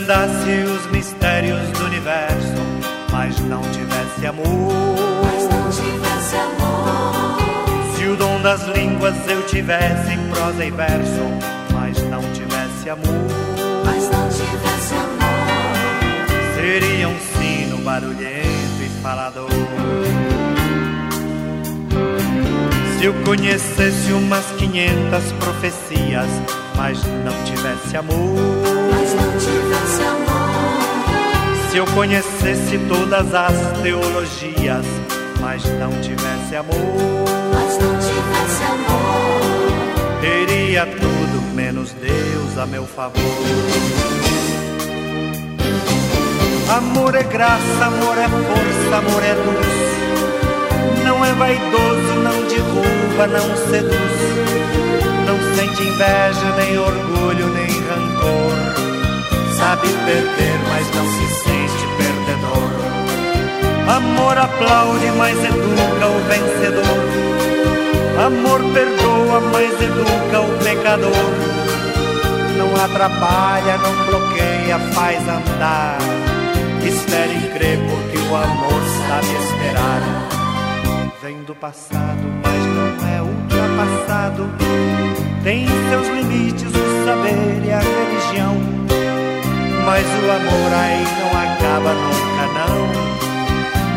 Eu 0.07 0.13
desvendasse 0.13 0.63
os 0.71 0.91
mistérios 0.91 1.69
do 1.71 1.85
universo, 1.85 2.55
mas 3.11 3.37
não 3.41 3.61
tivesse 3.61 4.25
amor. 4.25 4.45
Mas 5.23 5.49
não 5.49 5.69
tivesse 5.69 6.35
amor. 6.35 7.95
Se 7.95 8.05
o 8.05 8.15
dom 8.15 8.41
das 8.41 8.63
línguas 8.69 9.15
eu 9.27 9.45
tivesse 9.47 10.13
em 10.13 10.29
prosa 10.29 10.65
e 10.65 10.71
verso, 10.71 11.21
mas 11.73 12.01
não 12.09 12.21
tivesse 12.31 12.89
amor. 12.89 13.27
Mas 13.85 14.09
não 14.09 14.29
tivesse 14.29 14.93
amor. 14.93 16.55
Seria 16.55 17.09
um 17.09 17.17
sino 17.19 17.77
barulhento 17.79 18.83
e 18.83 19.01
falador. 19.01 19.49
Se 22.97 23.05
eu 23.05 23.13
conhecesse 23.25 24.11
umas 24.13 24.45
quinhentas 24.57 25.31
profecias, 25.33 26.29
mas 26.78 27.03
não 27.25 27.43
tivesse 27.43 27.97
amor. 27.97 28.15
Mas 28.91 29.13
não 29.15 29.32
tivesse 29.34 30.01
amor. 30.03 31.71
Se 31.71 31.78
eu 31.78 31.86
conhecesse 31.88 32.78
todas 32.88 33.34
as 33.34 33.82
teologias, 33.82 34.86
mas 35.41 35.65
não 35.80 35.91
tivesse 36.01 36.55
amor. 36.55 36.75
Mas 37.53 37.78
não 37.80 37.97
tivesse 37.97 38.63
amor. 38.63 40.21
Teria 40.21 40.86
tudo 40.86 41.55
menos 41.55 41.91
Deus 41.93 42.57
a 42.57 42.65
meu 42.65 42.86
favor. 42.86 43.21
Amor 46.69 47.15
é 47.15 47.23
graça, 47.23 47.86
amor 47.86 48.17
é 48.17 48.28
força, 48.28 48.97
amor 48.97 49.23
é 49.23 49.34
luz. 49.34 51.03
Não 51.03 51.25
é 51.25 51.34
vaidoso, 51.34 52.13
não 52.23 52.43
derruba, 52.47 53.28
não 53.28 53.55
seduz. 53.69 54.66
Não 55.38 55.55
sente 55.55 55.83
inveja, 55.83 56.55
nem 56.57 56.77
orgulho, 56.79 57.47
nem 57.49 57.67
rancor. 57.67 58.53
Sabe 59.55 59.88
perder, 59.88 60.59
mas 60.69 60.95
não 60.95 61.05
se 61.05 61.27
sente 61.43 61.88
perdedor. 61.97 62.69
Amor 63.95 64.38
aplaude, 64.38 65.05
mas 65.17 65.38
educa 65.38 66.07
o 66.07 66.19
vencedor. 66.27 67.27
Amor 68.25 68.61
perdoa, 68.73 69.39
mas 69.51 69.73
educa 69.81 70.41
o 70.41 70.57
pecador. 70.63 71.57
Não 72.57 72.83
atrapalha, 72.83 73.77
não 73.77 74.05
bloqueia, 74.07 74.79
faz 74.93 75.21
andar. 75.21 75.97
Espere 76.83 77.33
e 77.33 77.49
crê, 77.53 77.77
porque 77.89 78.17
o 78.17 78.35
amor 78.35 78.81
sabe 79.07 79.27
esperar. 79.35 80.01
Vem 81.21 81.43
do 81.43 81.55
passado, 81.55 82.36
ultrapassado. 83.78 84.49
Tem 85.43 85.67
seus 85.89 86.07
limites 86.07 86.67
o 86.67 87.05
saber 87.05 87.61
e 87.63 87.71
a 87.71 87.80
religião. 87.80 88.57
Mas 89.86 90.05
o 90.05 90.32
amor 90.32 90.73
aí 90.73 91.05
não 91.19 91.32
acaba 91.39 91.93
nunca, 91.93 92.43
não. 92.57 92.78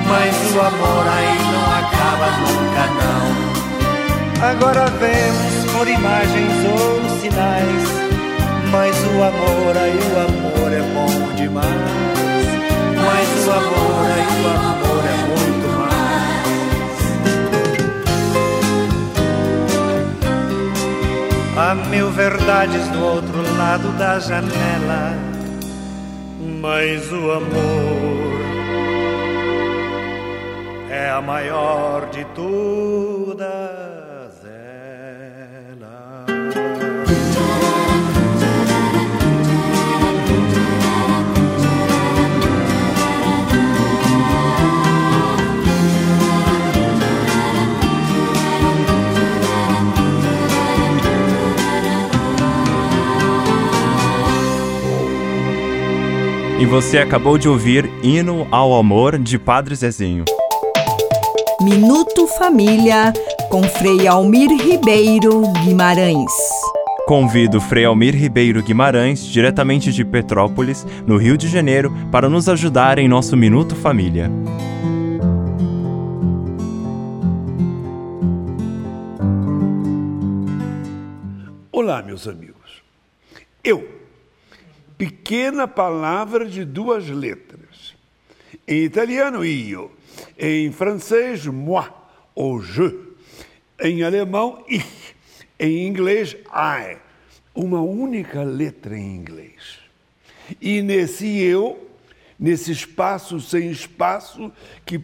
Mas 0.07 0.35
o 0.55 0.61
amor 0.61 1.05
aí 1.09 1.39
não 1.53 1.66
acaba 1.78 2.26
nunca, 2.41 2.83
não. 3.01 3.24
Agora 4.51 4.87
vemos 4.99 5.72
por 5.72 5.89
imagens 5.89 6.55
ou 6.66 7.20
sinais. 7.20 7.85
Mas 8.70 8.97
o 8.97 9.22
amor 9.22 9.76
aí, 9.76 9.99
o 9.99 10.18
amor 10.20 10.72
é 10.72 10.83
bom 10.95 11.35
demais. 11.35 11.66
Mas 12.97 13.47
o 13.47 13.51
amor 13.51 14.07
aí, 14.14 14.26
o 14.43 14.49
amor 14.49 15.05
é 15.05 15.16
muito 15.26 15.51
mais. 15.51 15.59
Mil 21.75 22.11
verdades 22.11 22.89
do 22.89 23.01
outro 23.05 23.57
lado 23.57 23.97
da 23.97 24.18
janela. 24.18 25.16
Mas 26.61 27.12
o 27.12 27.31
amor 27.31 28.41
é 30.91 31.11
a 31.11 31.21
maior 31.21 32.07
de 32.11 32.25
todas 32.35 33.09
E 56.61 56.66
você 56.66 56.98
acabou 56.98 57.38
de 57.38 57.48
ouvir 57.48 57.90
Hino 58.02 58.46
ao 58.50 58.74
Amor 58.74 59.18
de 59.18 59.38
Padre 59.38 59.74
Zezinho. 59.74 60.26
Minuto 61.62 62.26
Família 62.26 63.14
com 63.48 63.62
Frei 63.62 64.06
Almir 64.06 64.50
Ribeiro 64.50 65.40
Guimarães. 65.64 66.30
Convido 67.06 67.62
Frei 67.62 67.86
Almir 67.86 68.14
Ribeiro 68.14 68.62
Guimarães, 68.62 69.24
diretamente 69.24 69.90
de 69.90 70.04
Petrópolis, 70.04 70.86
no 71.06 71.16
Rio 71.16 71.38
de 71.38 71.48
Janeiro, 71.48 71.90
para 72.12 72.28
nos 72.28 72.46
ajudar 72.46 72.98
em 72.98 73.08
nosso 73.08 73.38
Minuto 73.38 73.74
Família. 73.74 74.30
Olá, 81.72 82.02
meus 82.02 82.28
amigos. 82.28 82.82
Eu, 83.64 83.99
pequena 85.01 85.66
palavra 85.66 86.44
de 86.44 86.62
duas 86.62 87.09
letras. 87.09 87.96
Em 88.68 88.84
italiano, 88.84 89.42
io. 89.42 89.90
Em 90.38 90.70
francês, 90.70 91.46
moi 91.46 91.88
ou 92.34 92.61
je. 92.61 92.98
Em 93.80 94.03
alemão, 94.03 94.62
ich. 94.68 94.84
Em 95.59 95.86
inglês, 95.86 96.36
I. 96.53 96.98
Uma 97.55 97.80
única 97.80 98.42
letra 98.42 98.94
em 98.94 99.16
inglês. 99.16 99.78
E 100.61 100.82
nesse 100.82 101.40
eu, 101.40 101.88
nesse 102.38 102.70
espaço 102.70 103.40
sem 103.40 103.70
espaço, 103.70 104.53
que, 104.84 105.01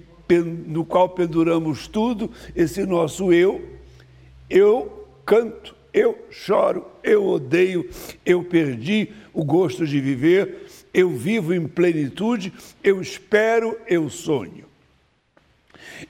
no 0.66 0.84
qual 0.84 1.08
penduramos 1.08 1.88
tudo, 1.88 2.30
esse 2.54 2.84
nosso 2.84 3.32
eu, 3.32 3.64
eu 4.50 5.08
canto, 5.24 5.74
eu 5.90 6.26
choro, 6.30 6.84
eu 7.02 7.24
odeio, 7.24 7.88
eu 8.26 8.44
perdi 8.44 9.08
o 9.36 9.44
gosto 9.44 9.86
de 9.86 10.00
viver, 10.00 10.66
eu 10.94 11.10
vivo 11.10 11.52
em 11.52 11.68
plenitude, 11.68 12.50
eu 12.82 13.02
espero, 13.02 13.78
eu 13.86 14.08
sonho. 14.08 14.64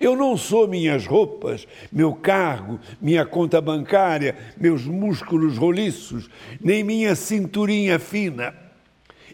Eu 0.00 0.16
não 0.16 0.36
sou 0.36 0.68
minhas 0.68 1.06
roupas, 1.06 1.66
meu 1.90 2.14
cargo, 2.14 2.78
minha 3.00 3.26
conta 3.26 3.60
bancária, 3.60 4.36
meus 4.56 4.84
músculos 4.84 5.58
roliços, 5.58 6.30
nem 6.60 6.84
minha 6.84 7.16
cinturinha 7.16 7.98
fina. 7.98 8.54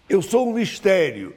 Eu 0.08 0.22
sou 0.22 0.48
um 0.48 0.54
mistério. 0.54 1.34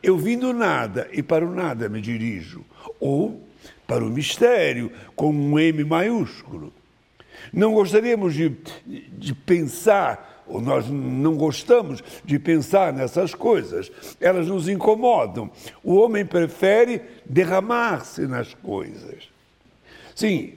Eu 0.00 0.16
vim 0.16 0.38
do 0.38 0.52
nada 0.52 1.08
e 1.12 1.24
para 1.24 1.44
o 1.44 1.52
nada 1.52 1.88
me 1.88 2.00
dirijo. 2.00 2.64
Ou 3.00 3.44
para 3.84 4.04
o 4.04 4.10
mistério, 4.10 4.92
com 5.16 5.32
um 5.32 5.58
M 5.58 5.82
maiúsculo. 5.82 6.72
Não 7.52 7.72
gostaríamos 7.72 8.34
de, 8.34 8.56
de 8.86 9.34
pensar, 9.34 10.35
nós 10.48 10.88
não 10.88 11.36
gostamos 11.36 12.02
de 12.24 12.38
pensar 12.38 12.92
nessas 12.92 13.34
coisas. 13.34 13.90
Elas 14.20 14.46
nos 14.48 14.68
incomodam. 14.68 15.50
O 15.82 15.94
homem 15.96 16.24
prefere 16.24 17.00
derramar-se 17.24 18.22
nas 18.26 18.54
coisas. 18.54 19.28
Sim, 20.14 20.54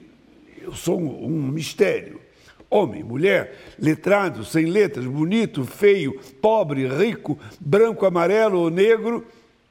eu 0.61 0.73
sou 0.73 0.99
um 0.99 1.47
mistério. 1.47 2.21
Homem, 2.69 3.03
mulher, 3.03 3.57
letrado, 3.79 4.45
sem 4.45 4.65
letras, 4.65 5.05
bonito, 5.05 5.65
feio, 5.65 6.19
pobre, 6.39 6.87
rico, 6.87 7.37
branco, 7.59 8.05
amarelo 8.05 8.59
ou 8.59 8.69
negro, 8.69 9.25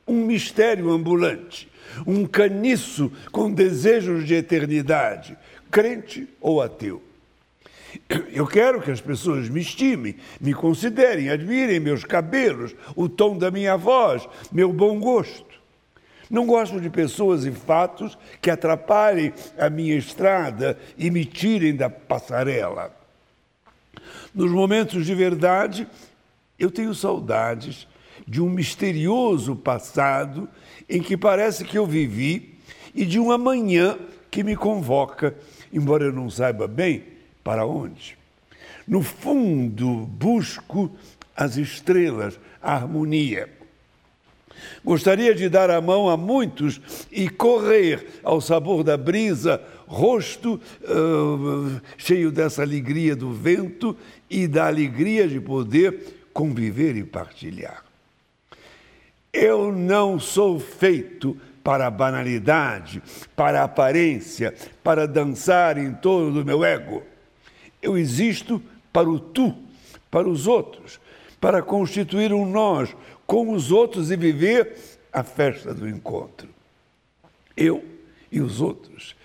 um 0.06 0.24
mistério 0.24 0.90
ambulante, 0.90 1.68
um 2.04 2.26
caniço 2.26 3.12
com 3.30 3.52
desejos 3.52 4.26
de 4.26 4.34
eternidade, 4.34 5.38
crente 5.70 6.28
ou 6.40 6.60
ateu. 6.60 7.00
Eu 8.32 8.46
quero 8.46 8.80
que 8.80 8.90
as 8.90 9.02
pessoas 9.02 9.50
me 9.50 9.60
estimem, 9.60 10.16
me 10.40 10.54
considerem, 10.54 11.28
admirem 11.28 11.78
meus 11.78 12.04
cabelos, 12.04 12.74
o 12.96 13.06
tom 13.06 13.36
da 13.36 13.50
minha 13.50 13.76
voz, 13.76 14.26
meu 14.50 14.72
bom 14.72 14.98
gosto. 14.98 15.44
Não 16.30 16.46
gosto 16.46 16.80
de 16.80 16.88
pessoas 16.88 17.44
e 17.44 17.52
fatos 17.52 18.16
que 18.40 18.50
atrapalhem 18.50 19.32
a 19.58 19.68
minha 19.68 19.94
estrada 19.94 20.78
e 20.96 21.10
me 21.10 21.24
tirem 21.24 21.76
da 21.76 21.90
passarela. 21.90 22.94
Nos 24.34 24.50
momentos 24.50 25.04
de 25.04 25.14
verdade, 25.14 25.86
eu 26.58 26.70
tenho 26.70 26.94
saudades 26.94 27.86
de 28.26 28.40
um 28.40 28.48
misterioso 28.48 29.54
passado 29.54 30.48
em 30.88 31.02
que 31.02 31.16
parece 31.16 31.62
que 31.64 31.76
eu 31.76 31.86
vivi 31.86 32.54
e 32.94 33.04
de 33.04 33.20
um 33.20 33.30
amanhã 33.30 33.98
que 34.30 34.42
me 34.42 34.56
convoca, 34.56 35.34
embora 35.70 36.04
eu 36.04 36.12
não 36.12 36.30
saiba 36.30 36.66
bem 36.66 37.17
para 37.48 37.64
onde. 37.64 38.14
No 38.86 39.02
fundo, 39.02 40.04
busco 40.04 40.94
as 41.34 41.56
estrelas, 41.56 42.38
a 42.60 42.74
harmonia. 42.74 43.48
Gostaria 44.84 45.34
de 45.34 45.48
dar 45.48 45.70
a 45.70 45.80
mão 45.80 46.10
a 46.10 46.16
muitos 46.18 46.78
e 47.10 47.26
correr 47.26 48.20
ao 48.22 48.38
sabor 48.38 48.84
da 48.84 48.98
brisa, 48.98 49.62
rosto 49.86 50.60
uh, 50.82 51.80
cheio 51.96 52.30
dessa 52.30 52.60
alegria 52.60 53.16
do 53.16 53.32
vento 53.32 53.96
e 54.28 54.46
da 54.46 54.66
alegria 54.66 55.26
de 55.26 55.40
poder 55.40 56.28
conviver 56.34 56.96
e 56.96 57.02
partilhar. 57.02 57.82
Eu 59.32 59.72
não 59.72 60.20
sou 60.20 60.60
feito 60.60 61.34
para 61.64 61.86
a 61.86 61.90
banalidade, 61.90 63.02
para 63.34 63.62
a 63.62 63.64
aparência, 63.64 64.54
para 64.84 65.08
dançar 65.08 65.78
em 65.78 65.94
torno 65.94 66.30
do 66.30 66.44
meu 66.44 66.62
ego. 66.62 67.02
Eu 67.88 67.96
existo 67.96 68.62
para 68.92 69.08
o 69.08 69.18
tu, 69.18 69.54
para 70.10 70.28
os 70.28 70.46
outros, 70.46 71.00
para 71.40 71.62
constituir 71.62 72.34
um 72.34 72.44
nós 72.44 72.94
com 73.26 73.50
os 73.50 73.72
outros 73.72 74.10
e 74.10 74.16
viver 74.16 74.76
a 75.10 75.22
festa 75.22 75.72
do 75.72 75.88
encontro. 75.88 76.50
Eu 77.56 77.82
e 78.30 78.42
os 78.42 78.60
outros. 78.60 79.16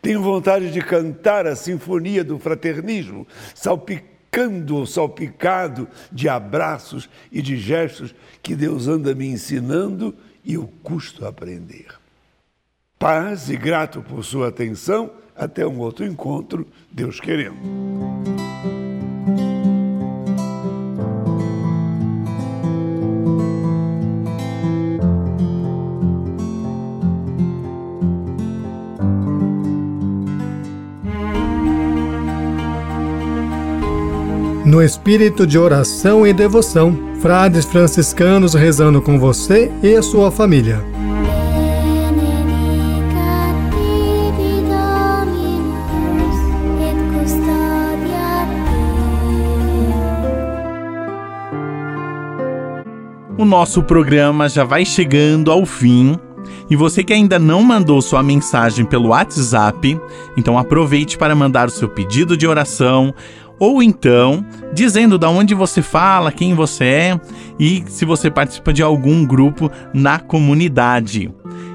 Tenho 0.00 0.22
vontade 0.22 0.72
de 0.72 0.80
cantar 0.80 1.46
a 1.46 1.54
sinfonia 1.54 2.24
do 2.24 2.38
fraternismo, 2.38 3.26
salpicando 3.54 4.76
ou 4.76 4.86
salpicado 4.86 5.86
de 6.10 6.26
abraços 6.26 7.10
e 7.30 7.42
de 7.42 7.58
gestos 7.58 8.14
que 8.42 8.56
Deus 8.56 8.88
anda 8.88 9.14
me 9.14 9.26
ensinando 9.26 10.14
e 10.42 10.54
eu 10.54 10.72
custo 10.82 11.26
aprender. 11.26 11.88
Paz 12.98 13.50
e 13.50 13.56
grato 13.58 14.00
por 14.00 14.24
sua 14.24 14.48
atenção. 14.48 15.10
Até 15.36 15.66
um 15.66 15.78
outro 15.78 16.04
encontro, 16.04 16.66
Deus 16.90 17.20
querendo. 17.20 17.56
No 34.66 34.82
espírito 34.82 35.46
de 35.46 35.58
oração 35.58 36.26
e 36.26 36.32
devoção, 36.32 36.98
frades 37.20 37.64
franciscanos 37.64 38.52
rezando 38.54 39.00
com 39.00 39.18
você 39.18 39.70
e 39.82 39.94
a 39.94 40.02
sua 40.02 40.30
família. 40.30 40.95
O 53.38 53.44
nosso 53.44 53.82
programa 53.82 54.48
já 54.48 54.64
vai 54.64 54.86
chegando 54.86 55.52
ao 55.52 55.66
fim. 55.66 56.16
E 56.70 56.74
você 56.74 57.04
que 57.04 57.12
ainda 57.12 57.38
não 57.38 57.62
mandou 57.62 58.00
sua 58.00 58.22
mensagem 58.22 58.82
pelo 58.82 59.10
WhatsApp, 59.10 60.00
então 60.38 60.58
aproveite 60.58 61.18
para 61.18 61.34
mandar 61.34 61.68
o 61.68 61.70
seu 61.70 61.86
pedido 61.86 62.34
de 62.34 62.46
oração 62.46 63.14
ou 63.58 63.82
então 63.82 64.44
dizendo 64.72 65.18
da 65.18 65.28
onde 65.28 65.54
você 65.54 65.82
fala, 65.82 66.32
quem 66.32 66.54
você 66.54 66.84
é 66.84 67.20
e 67.60 67.84
se 67.88 68.06
você 68.06 68.30
participa 68.30 68.72
de 68.72 68.82
algum 68.82 69.26
grupo 69.26 69.70
na 69.92 70.18
comunidade. 70.18 71.30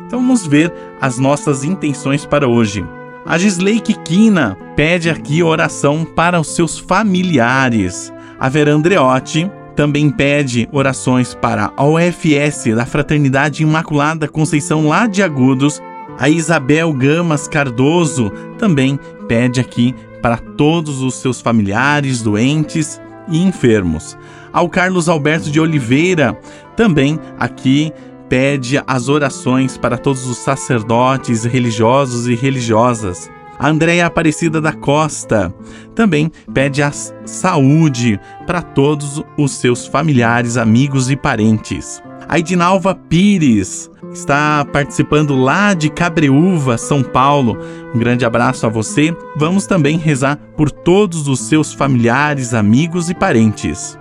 Então 0.08 0.20
vamos 0.20 0.48
ver 0.48 0.74
as 1.00 1.20
nossas 1.20 1.64
intenções 1.64 2.26
para 2.26 2.48
hoje. 2.48 2.84
A 3.24 3.38
Gisley 3.38 3.80
Kikina 3.80 4.58
pede 4.76 5.12
aqui 5.12 5.44
oração 5.44 6.06
para 6.06 6.40
os 6.40 6.56
seus 6.56 6.80
familiares. 6.80 8.12
A 8.40 8.50
Vera 8.50 8.72
Andreotti 8.72 9.50
também 9.82 10.12
pede 10.12 10.70
orações 10.72 11.34
para 11.34 11.74
a 11.76 11.84
UFS 11.84 12.66
da 12.76 12.86
Fraternidade 12.86 13.64
Imaculada 13.64 14.28
Conceição 14.28 14.88
lá 14.88 15.08
de 15.08 15.24
Agudos. 15.24 15.82
A 16.20 16.30
Isabel 16.30 16.94
Gamas 16.94 17.48
Cardoso 17.48 18.32
também 18.60 19.00
pede 19.28 19.60
aqui 19.60 19.96
para 20.22 20.38
todos 20.38 21.02
os 21.02 21.16
seus 21.16 21.42
familiares, 21.42 22.22
doentes 22.22 23.02
e 23.28 23.42
enfermos. 23.42 24.16
Ao 24.54 24.70
Carlos 24.70 25.10
Alberto 25.10 25.50
de 25.50 25.60
Oliveira, 25.60 26.40
também 26.76 27.20
aqui 27.40 27.92
pede 28.30 28.80
as 28.86 29.10
orações 29.10 29.80
para 29.80 29.98
todos 29.98 30.28
os 30.28 30.38
sacerdotes 30.38 31.44
religiosos 31.44 32.28
e 32.28 32.36
religiosas. 32.36 33.32
A 33.62 33.70
Andréia 33.70 34.08
Aparecida 34.08 34.60
da 34.60 34.74
Costa 34.74 35.54
também 35.94 36.32
pede 36.52 36.82
a 36.82 36.92
saúde 36.92 38.20
para 38.48 38.60
todos 38.60 39.24
os 39.38 39.52
seus 39.52 39.86
familiares, 39.86 40.58
amigos 40.58 41.12
e 41.12 41.16
parentes. 41.16 42.02
A 42.28 42.40
Edinalva 42.40 42.96
Pires 42.96 43.88
está 44.12 44.66
participando 44.66 45.36
lá 45.36 45.76
de 45.76 45.92
Cabreúva, 45.92 46.76
São 46.76 47.04
Paulo. 47.04 47.56
Um 47.94 48.00
grande 48.00 48.26
abraço 48.26 48.66
a 48.66 48.70
você. 48.70 49.16
Vamos 49.38 49.68
também 49.68 49.96
rezar 49.96 50.38
por 50.58 50.72
todos 50.72 51.28
os 51.28 51.42
seus 51.42 51.72
familiares, 51.72 52.56
amigos 52.56 53.12
e 53.12 53.14
parentes. 53.14 53.96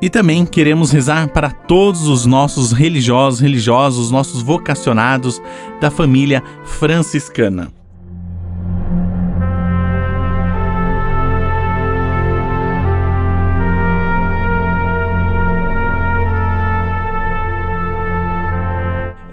E 0.00 0.08
também 0.08 0.46
queremos 0.46 0.92
rezar 0.92 1.26
para 1.30 1.50
todos 1.50 2.06
os 2.06 2.24
nossos 2.24 2.70
religiosos, 2.70 3.40
religiosos, 3.40 4.12
nossos 4.12 4.42
vocacionados 4.42 5.42
da 5.80 5.90
família 5.90 6.40
franciscana. 6.64 7.72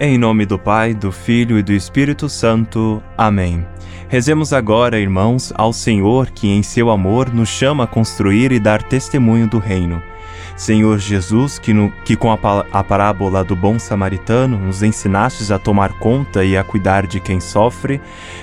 Em 0.06 0.18
nome 0.18 0.45
do 0.45 0.60
Pai, 0.60 0.93
do 0.93 1.14
Filho 1.14 1.58
e 1.58 1.64
do 1.64 1.72
Espírito 1.72 2.28
Santo. 2.28 3.01
Amém. 3.18 3.66
Rezemos 4.10 4.51
agora, 4.51 4.99
irmãos, 4.99 5.54
ao 5.56 5.72
Senhor 5.72 6.30
que 6.30 6.49
em 6.49 6.62
seu 6.62 6.89
amor 6.89 7.34
nos 7.34 7.47
chama 7.47 7.86
a 7.86 7.88
construir 7.88 8.51
e 8.51 8.60
dar 8.60 8.84
testemunho 8.84 9.47
do 9.47 9.60
reino. 9.60 10.04
Senhor 10.56 10.99
Jesus, 10.99 11.58
que, 11.58 11.74
no, 11.74 11.91
que 12.06 12.16
com 12.16 12.32
a, 12.32 12.38
a 12.72 12.84
parábola 12.84 13.43
do 13.43 13.56
bom 13.56 13.80
samaritano 13.80 14.58
nos 14.58 14.84
ensinastes 14.84 15.49
a 15.49 15.58
tomar 15.58 15.93
conta 15.99 16.43
e 16.43 16.56
a 16.56 16.64
cuidar 16.64 17.08
de 17.08 17.20
quem 17.20 17.39
sofre, 17.39 17.99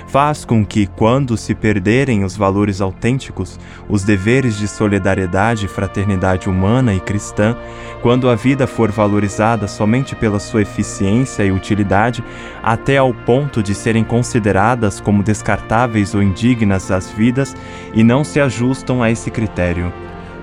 faz 0.07 0.43
com 0.43 0.65
que, 0.65 0.87
quando 0.87 1.37
se 1.37 1.55
perderem 1.55 2.25
os 2.25 2.35
valores 2.35 2.81
autênticos, 2.81 3.57
os 3.87 4.03
deveres 4.03 4.57
de 4.57 4.67
solidariedade 4.67 5.65
e 5.65 5.69
fraternidade 5.69 6.49
humana 6.49 6.93
e 6.93 6.99
cristã, 6.99 7.55
quando 8.01 8.29
a 8.29 8.35
vida 8.35 8.67
for 8.67 8.91
valorizada 8.91 9.67
somente 9.67 10.13
pela 10.13 10.39
sua 10.39 10.63
eficiência 10.63 11.43
e 11.43 11.51
utilidade, 11.51 12.23
até 12.61 12.97
ao 12.97 13.13
ponto 13.13 13.63
de 13.63 13.73
serem 13.73 14.03
consideradas 14.03 14.99
como 14.99 15.23
descartáveis 15.23 16.13
ou 16.13 16.21
indignas 16.21 16.89
das 16.89 17.09
vidas 17.09 17.55
e 17.93 18.03
não 18.03 18.23
se 18.23 18.39
ajustam 18.41 19.01
a 19.01 19.09
esse 19.09 19.31
critério 19.31 19.93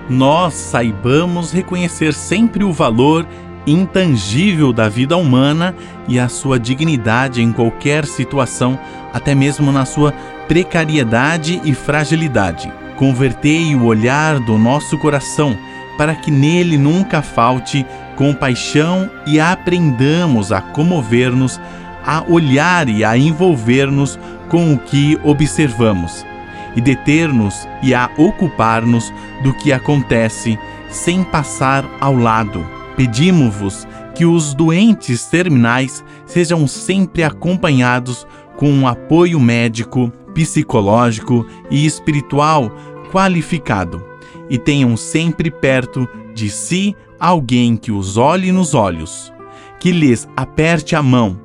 nós 0.09 0.55
saibamos 0.55 1.53
reconhecer 1.53 2.15
sempre 2.15 2.65
o 2.65 2.73
valor 2.73 3.27
intangível 3.67 4.73
da 4.73 4.89
vida 4.89 5.17
humana 5.17 5.75
e 6.09 6.19
a 6.19 6.29
sua 6.29 6.59
dignidade 6.59 7.43
em 7.43 7.53
qualquer 7.53 8.07
situação, 8.07 8.79
até 9.13 9.35
mesmo 9.35 9.71
na 9.71 9.85
sua 9.85 10.13
precariedade 10.47 11.61
e 11.65 11.75
fragilidade. 11.75 12.73
Convertei 12.97 13.75
o 13.75 13.85
olhar 13.85 14.41
do 14.41 14.57
nosso 14.57 14.97
coração 14.99 15.57
para 15.99 16.15
que 16.15 16.31
nele 16.31 16.79
nunca 16.79 17.21
falte 17.21 17.85
compaixão 18.17 19.11
e 19.27 19.39
aprendamos 19.39 20.51
a 20.51 20.61
comover-nos, 20.61 21.61
a 22.05 22.25
olhar 22.27 22.89
e 22.89 23.05
a 23.05 23.17
envolver-nos 23.17 24.19
com 24.49 24.73
o 24.73 24.79
que 24.79 25.19
observamos 25.23 26.28
e 26.77 26.81
deter-nos 26.81 27.69
e 27.83 27.95
a 27.95 28.11
ocupar-nos 28.17 29.13
do 29.43 29.53
que 29.55 29.73
acontece 29.73 30.59
sem 30.89 31.23
passar 31.23 31.85
ao 32.01 32.15
lado. 32.15 32.65
Pedimos-vos 32.97 33.87
que 34.15 34.25
os 34.25 34.55
doentes 34.55 35.27
terminais 35.27 36.05
sejam 36.27 36.67
sempre 36.67 37.23
acompanhados 37.23 38.27
com 38.57 38.71
um 38.71 38.89
apoio 38.89 39.39
médico, 39.39 40.11
psicológico 40.35 41.47
e 41.71 41.87
espiritual 41.87 42.71
qualificado 43.13 44.05
e 44.51 44.59
tenham 44.59 44.97
sempre 44.97 45.51
perto 45.51 46.09
de 46.35 46.51
si 46.51 46.95
alguém 47.19 47.77
que 47.77 47.93
os 47.93 48.17
olhe 48.17 48.53
nos 48.53 48.75
olhos, 48.75 49.33
que 49.79 49.93
lhes 49.93 50.29
aperte 50.37 50.97
a 50.97 51.03
mão, 51.03 51.39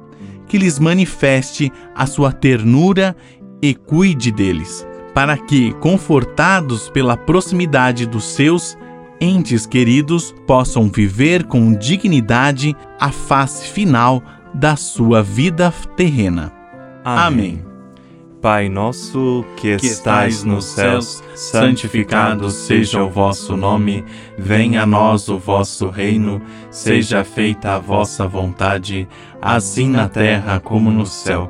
que 0.47 0.57
lhes 0.57 0.79
manifeste 0.79 1.71
a 1.95 2.05
sua 2.05 2.31
ternura 2.31 3.15
e 3.61 3.73
cuide 3.73 4.31
deles, 4.31 4.85
para 5.13 5.37
que, 5.37 5.73
confortados 5.73 6.89
pela 6.89 7.15
proximidade 7.15 8.05
dos 8.05 8.23
seus 8.23 8.77
entes 9.21 9.65
queridos, 9.65 10.33
possam 10.45 10.89
viver 10.89 11.45
com 11.45 11.73
dignidade 11.73 12.75
a 12.99 13.11
face 13.11 13.67
final 13.67 14.21
da 14.53 14.75
sua 14.75 15.21
vida 15.23 15.73
terrena. 15.95 16.51
Amém. 17.03 17.61
Amém. 17.61 17.73
Pai 18.43 18.67
nosso 18.67 19.45
que 19.55 19.69
estais 19.69 20.43
nos 20.43 20.65
céus, 20.65 21.23
santificado 21.33 22.51
seja 22.51 23.01
o 23.01 23.09
vosso 23.09 23.55
nome, 23.55 24.03
venha 24.37 24.83
a 24.83 24.85
nós 24.85 25.29
o 25.29 25.39
vosso 25.39 25.87
reino, 25.87 26.41
seja 26.69 27.23
feita 27.23 27.75
a 27.75 27.79
vossa 27.79 28.27
vontade, 28.27 29.07
assim 29.41 29.87
na 29.87 30.09
terra 30.09 30.59
como 30.59 30.91
no 30.91 31.05
céu. 31.05 31.49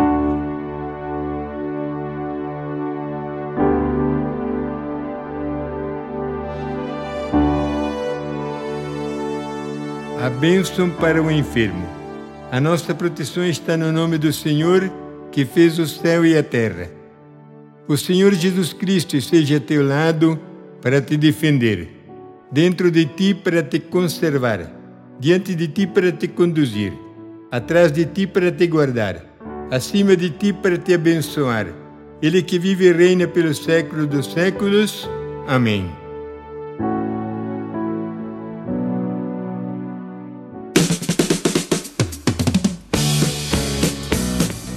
Bênção 10.41 10.89
para 10.89 11.21
o 11.21 11.29
enfermo. 11.29 11.87
A 12.51 12.59
nossa 12.59 12.95
proteção 12.95 13.45
está 13.45 13.77
no 13.77 13.91
nome 13.91 14.17
do 14.17 14.33
Senhor 14.33 14.91
que 15.31 15.45
fez 15.45 15.77
o 15.77 15.85
céu 15.85 16.25
e 16.25 16.35
a 16.35 16.41
terra. 16.41 16.89
O 17.87 17.95
Senhor 17.95 18.33
Jesus 18.33 18.73
Cristo 18.73 19.15
esteja 19.15 19.57
a 19.57 19.59
teu 19.59 19.85
lado 19.87 20.39
para 20.81 20.99
te 20.99 21.15
defender, 21.15 21.89
dentro 22.51 22.89
de 22.89 23.05
ti 23.05 23.35
para 23.35 23.61
te 23.61 23.79
conservar 23.79 24.71
diante 25.19 25.53
de 25.53 25.67
ti 25.67 25.85
para 25.85 26.11
te 26.11 26.27
conduzir, 26.27 26.91
atrás 27.51 27.91
de 27.91 28.05
ti 28.05 28.25
para 28.25 28.51
te 28.51 28.65
guardar, 28.65 29.23
acima 29.69 30.15
de 30.15 30.31
ti 30.31 30.51
para 30.51 30.75
te 30.75 30.95
abençoar. 30.95 31.67
Ele 32.19 32.41
que 32.41 32.57
vive 32.57 32.87
e 32.87 32.91
reina 32.91 33.27
pelos 33.27 33.63
séculos 33.63 34.07
dos 34.07 34.33
séculos. 34.33 35.07
Amém. 35.47 36.00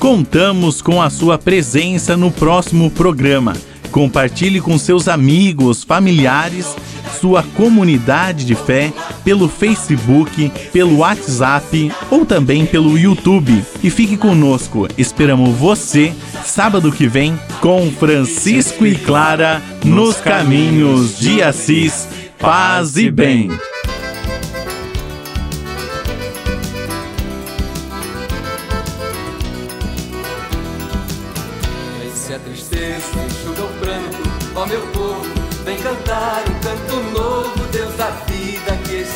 Contamos 0.04 0.82
com 0.82 1.00
a 1.00 1.08
sua 1.08 1.38
presença 1.38 2.14
no 2.14 2.30
próximo 2.30 2.90
programa. 2.90 3.54
Compartilhe 3.90 4.60
com 4.60 4.76
seus 4.76 5.08
amigos, 5.08 5.82
familiares 5.82 6.76
sua 7.18 7.42
comunidade 7.42 8.44
de 8.44 8.54
fé 8.54 8.92
pelo 9.24 9.48
Facebook, 9.48 10.52
pelo 10.74 10.98
WhatsApp 10.98 11.90
ou 12.10 12.26
também 12.26 12.66
pelo 12.66 12.98
YouTube. 12.98 13.64
E 13.82 13.88
fique 13.88 14.18
conosco, 14.18 14.86
esperamos 14.98 15.56
você 15.56 16.12
sábado 16.44 16.92
que 16.92 17.06
vem 17.06 17.40
com 17.62 17.90
Francisco 17.90 18.84
e 18.84 18.94
Clara 18.94 19.62
nos 19.82 20.16
caminhos 20.16 21.18
de 21.18 21.42
Assis. 21.42 22.06
Paz 22.38 22.98
e 22.98 23.10
bem. 23.10 23.48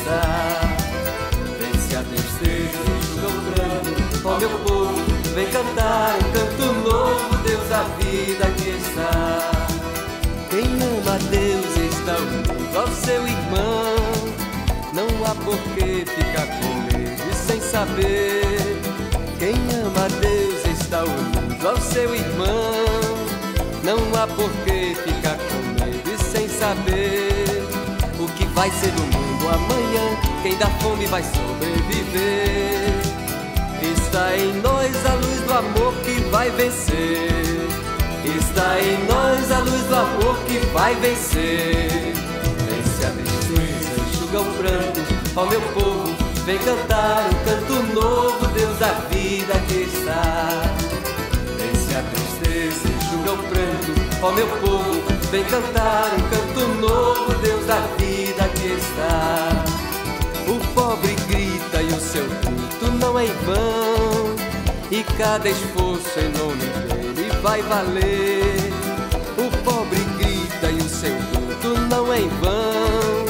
Está. 0.09 0.61
Vence 1.59 1.97
a 1.97 2.03
tristeza, 2.03 2.79
enxuga 2.99 3.29
o 3.29 3.53
pranto, 3.53 4.29
ó 4.29 4.39
meu 4.39 4.51
povo, 4.61 4.95
vem 5.35 5.47
cantar 5.49 6.17
um 6.17 6.33
canto 6.33 6.73
novo, 6.89 7.37
Deus 7.45 7.69
da 7.69 7.83
vida 7.99 8.47
que 8.57 8.71
está. 8.71 9.51
Quem 10.51 10.65
ama 10.65 11.15
a 11.15 11.19
Deus 11.31 11.77
está 11.93 12.17
unido 12.17 12.79
ao 12.79 12.89
seu 12.89 13.27
irmão, 13.27 13.97
não 14.95 15.27
há 15.27 15.35
por 15.35 15.59
que 15.75 16.05
ficar 16.07 16.47
com 16.47 16.75
medo 16.87 17.23
e 17.31 17.35
sem 17.35 17.61
saber. 17.61 18.79
Quem 19.39 19.55
ama 19.55 20.07
a 20.07 20.09
Deus 20.21 20.81
está 20.81 21.05
unido 21.05 21.69
ao 21.69 21.77
seu 21.81 22.15
irmão, 22.15 22.85
não 23.85 23.99
há 24.21 24.27
por 24.27 24.51
que 24.65 24.95
ficar 24.95 25.37
com 25.37 25.85
medo 25.85 26.11
e 26.11 26.19
sem 26.25 26.49
saber 26.49 27.63
o 28.19 28.27
que 28.33 28.47
vai 28.47 28.71
ser 28.73 28.91
do 28.93 29.08
amanhã. 29.51 30.17
Quem 30.43 30.57
dá 30.57 30.67
fome 30.81 31.07
vai 31.07 31.23
sobreviver. 31.23 32.89
Está 33.83 34.37
em 34.37 34.55
nós 34.61 35.07
a 35.07 35.15
luz 35.15 35.41
do 35.41 35.53
amor 35.53 35.95
que 36.05 36.21
vai 36.31 36.51
vencer. 36.51 37.69
Está 38.25 38.81
em 38.81 39.05
nós 39.07 39.51
a 39.53 39.59
luz 39.61 39.83
do 39.85 39.95
amor 39.95 40.39
que 40.47 40.59
vai 40.73 40.95
vencer. 40.97 42.13
Vence 42.67 43.07
a 43.07 43.11
tristeza, 43.11 44.01
enxuga 44.09 44.41
o 44.41 44.55
pranto, 44.57 45.01
ó 45.37 45.47
meu 45.47 45.61
povo, 45.61 46.15
vem 46.45 46.59
cantar 46.59 47.27
um 47.27 47.45
canto 47.45 47.95
novo, 47.95 48.47
Deus 48.49 48.79
da 48.79 48.93
vida 49.09 49.55
que 49.69 49.83
está. 49.83 50.63
Vence 51.57 51.95
a 51.95 52.03
tristeza, 52.03 52.89
enxuga 52.89 53.33
o 53.33 53.39
pranto, 53.45 54.23
ó 54.23 54.33
meu 54.33 54.47
povo, 54.47 55.03
vem 55.31 55.45
cantar 55.45 56.11
um 56.15 56.23
canto 56.29 56.69
novo, 56.81 57.35
Deus 57.41 57.67
da 57.67 57.81
vida 57.97 58.28
está. 58.79 59.65
O 60.47 60.59
pobre 60.75 61.15
grita 61.29 61.83
e 61.83 61.87
o 61.89 62.01
seu 62.01 62.25
culto 62.25 62.91
não 62.99 63.19
é 63.19 63.27
em 63.27 63.35
vão, 63.45 64.35
e 64.91 65.05
cada 65.19 65.49
esforço 65.49 66.19
em 66.19 66.31
nome 66.39 66.65
dele 66.89 67.31
vai 67.43 67.61
valer. 67.63 68.73
O 69.37 69.51
pobre 69.63 70.01
grita 70.19 70.71
e 70.71 70.79
o 70.79 70.89
seu 70.89 71.15
culto 71.33 71.81
não 71.91 72.13
é 72.13 72.21
em 72.21 72.29
vão, 72.41 73.27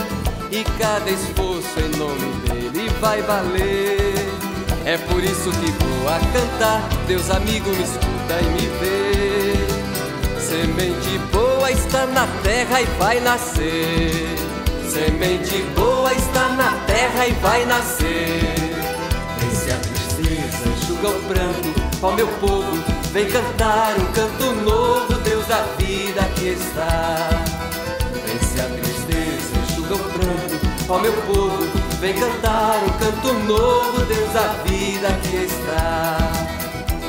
e 0.51 0.65
cada 0.79 1.11
esforço 1.11 1.81
em 1.81 1.97
nome 1.99 2.33
dele 2.47 2.89
vai 3.01 3.21
valer. 3.23 4.29
É 4.85 4.97
por 4.97 5.23
isso 5.23 5.51
que 5.51 5.71
vou 5.73 6.09
a 6.09 6.19
cantar, 6.33 6.89
Deus 7.07 7.29
amigo 7.31 7.69
me 7.71 7.83
escuta 7.83 8.41
e 8.41 8.45
me 8.55 8.69
vê. 8.79 9.79
Semente 10.41 11.19
boa 11.31 11.71
está 11.71 12.07
na 12.07 12.27
terra 12.43 12.81
e 12.81 12.87
vai 12.99 13.21
nascer. 13.21 14.38
Semente 14.91 15.63
boa 15.77 16.13
está 16.15 16.49
na 16.51 16.73
terra 16.87 17.27
e 17.27 17.33
vai 17.35 17.65
nascer. 17.67 18.55
Vence 19.39 19.71
a 19.71 19.77
tristeza, 19.77 20.69
enxuga 20.69 21.09
o 21.09 21.23
pranto, 21.25 21.75
ó 22.03 22.13
meu 22.13 22.27
povo, 22.41 22.85
vem 23.13 23.27
cantar 23.27 23.95
um 23.99 24.13
canto 24.13 24.53
novo, 24.63 25.15
Deus 25.23 25.47
da 25.47 25.63
vida 25.77 26.23
que 26.37 26.49
está. 26.49 27.29
Vence 28.25 28.61
a 28.61 28.65
tristeza, 28.65 29.59
enxuga 29.63 29.95
o 29.95 29.99
pranto, 29.99 30.59
ó 30.89 30.99
meu 30.99 31.13
povo, 31.13 31.69
vem 32.01 32.15
cantar 32.15 32.83
um 32.83 32.91
canto 32.99 33.35
novo, 33.47 34.05
Deus 34.07 34.33
da 34.33 34.55
vida 34.65 35.09
que 35.23 35.37
está. 35.45 36.19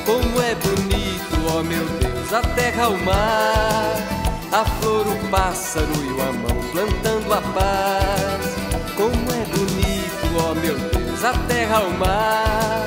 Como 0.06 0.42
é 0.42 0.54
bonito, 0.56 1.58
ó 1.58 1.64
meu 1.64 1.86
Deus, 2.00 2.34
a 2.34 2.42
terra, 2.42 2.90
o 2.90 2.98
mar, 3.06 4.19
a 4.52 4.66
flor, 4.66 5.06
o 5.08 5.30
pássaro 5.30 5.88
e 6.04 6.12
o 6.12 6.22
amão 6.22 6.58
plantando 6.72 7.34
a 7.34 7.42
paz. 7.54 8.56
Como 8.96 9.14
é 9.32 9.46
bonito, 9.56 10.26
ó 10.38 10.56
meu 10.56 10.76
Deus, 10.76 11.24
a 11.24 11.34
terra, 11.48 11.82
o 11.82 11.98
mar, 11.98 12.86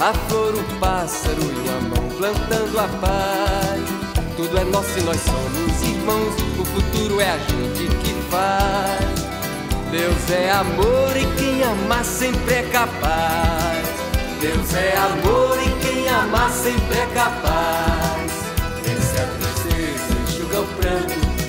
a 0.00 0.12
flor, 0.28 0.54
o 0.54 0.80
pássaro 0.80 1.40
e 1.40 1.68
o 1.68 1.76
amão 1.76 2.08
plantando 2.18 2.78
a 2.78 2.88
paz. 3.00 3.96
Tudo 4.36 4.58
é 4.58 4.64
nosso 4.64 4.98
e 4.98 5.02
nós 5.02 5.20
somos 5.20 5.82
irmãos, 5.82 6.34
o 6.58 6.64
futuro 6.64 7.20
é 7.20 7.30
a 7.30 7.38
gente 7.38 7.86
que 7.96 8.14
faz. 8.30 9.26
Deus 9.90 10.30
é 10.30 10.50
amor 10.50 11.16
e 11.16 11.24
quem 11.38 11.62
amar 11.62 12.04
sempre 12.04 12.54
é 12.54 12.62
capaz. 12.64 13.86
Deus 14.40 14.74
é 14.74 14.94
amor 14.96 15.56
e 15.62 15.86
quem 15.86 16.08
amar 16.08 16.50
sempre 16.50 16.98
é 16.98 17.06
capaz. 17.14 18.05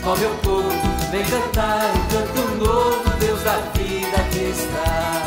Ó 0.07 0.15
meu 0.15 0.29
povo, 0.35 0.69
vem 1.11 1.25
cantar 1.25 1.91
um 1.93 2.07
canto 2.07 2.41
novo, 2.63 3.09
Deus 3.19 3.41
da 3.43 3.57
vida 3.75 4.17
que 4.31 4.51
está. 4.51 5.21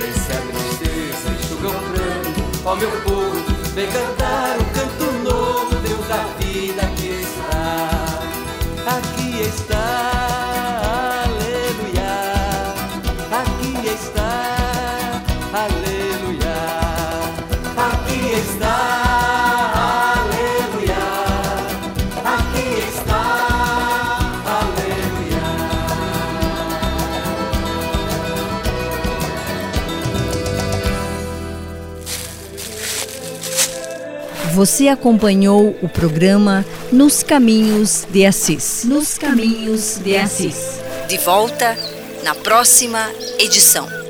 Vence 0.00 0.32
a 0.32 0.40
tristeza, 0.40 1.28
enxuga 1.38 1.68
o 1.68 1.72
pranto, 1.72 2.42
ó 2.64 2.76
meu 2.76 2.90
povo, 3.02 3.44
vem 3.74 3.86
cantar 3.88 4.56
um 4.58 4.64
canto 4.72 5.12
novo, 5.28 5.76
Deus 5.86 6.08
da 6.08 6.24
vida 6.38 6.86
que 6.96 7.08
está. 7.08 8.96
Aqui 8.96 9.42
está. 9.42 10.13
Você 34.64 34.88
acompanhou 34.88 35.76
o 35.82 35.88
programa 35.90 36.64
Nos 36.90 37.22
Caminhos 37.22 38.06
de 38.08 38.24
Assis. 38.24 38.82
Nos 38.84 39.18
Caminhos 39.18 40.00
de 40.02 40.16
Assis. 40.16 40.80
De 41.06 41.18
volta 41.18 41.76
na 42.22 42.34
próxima 42.34 43.10
edição. 43.38 44.03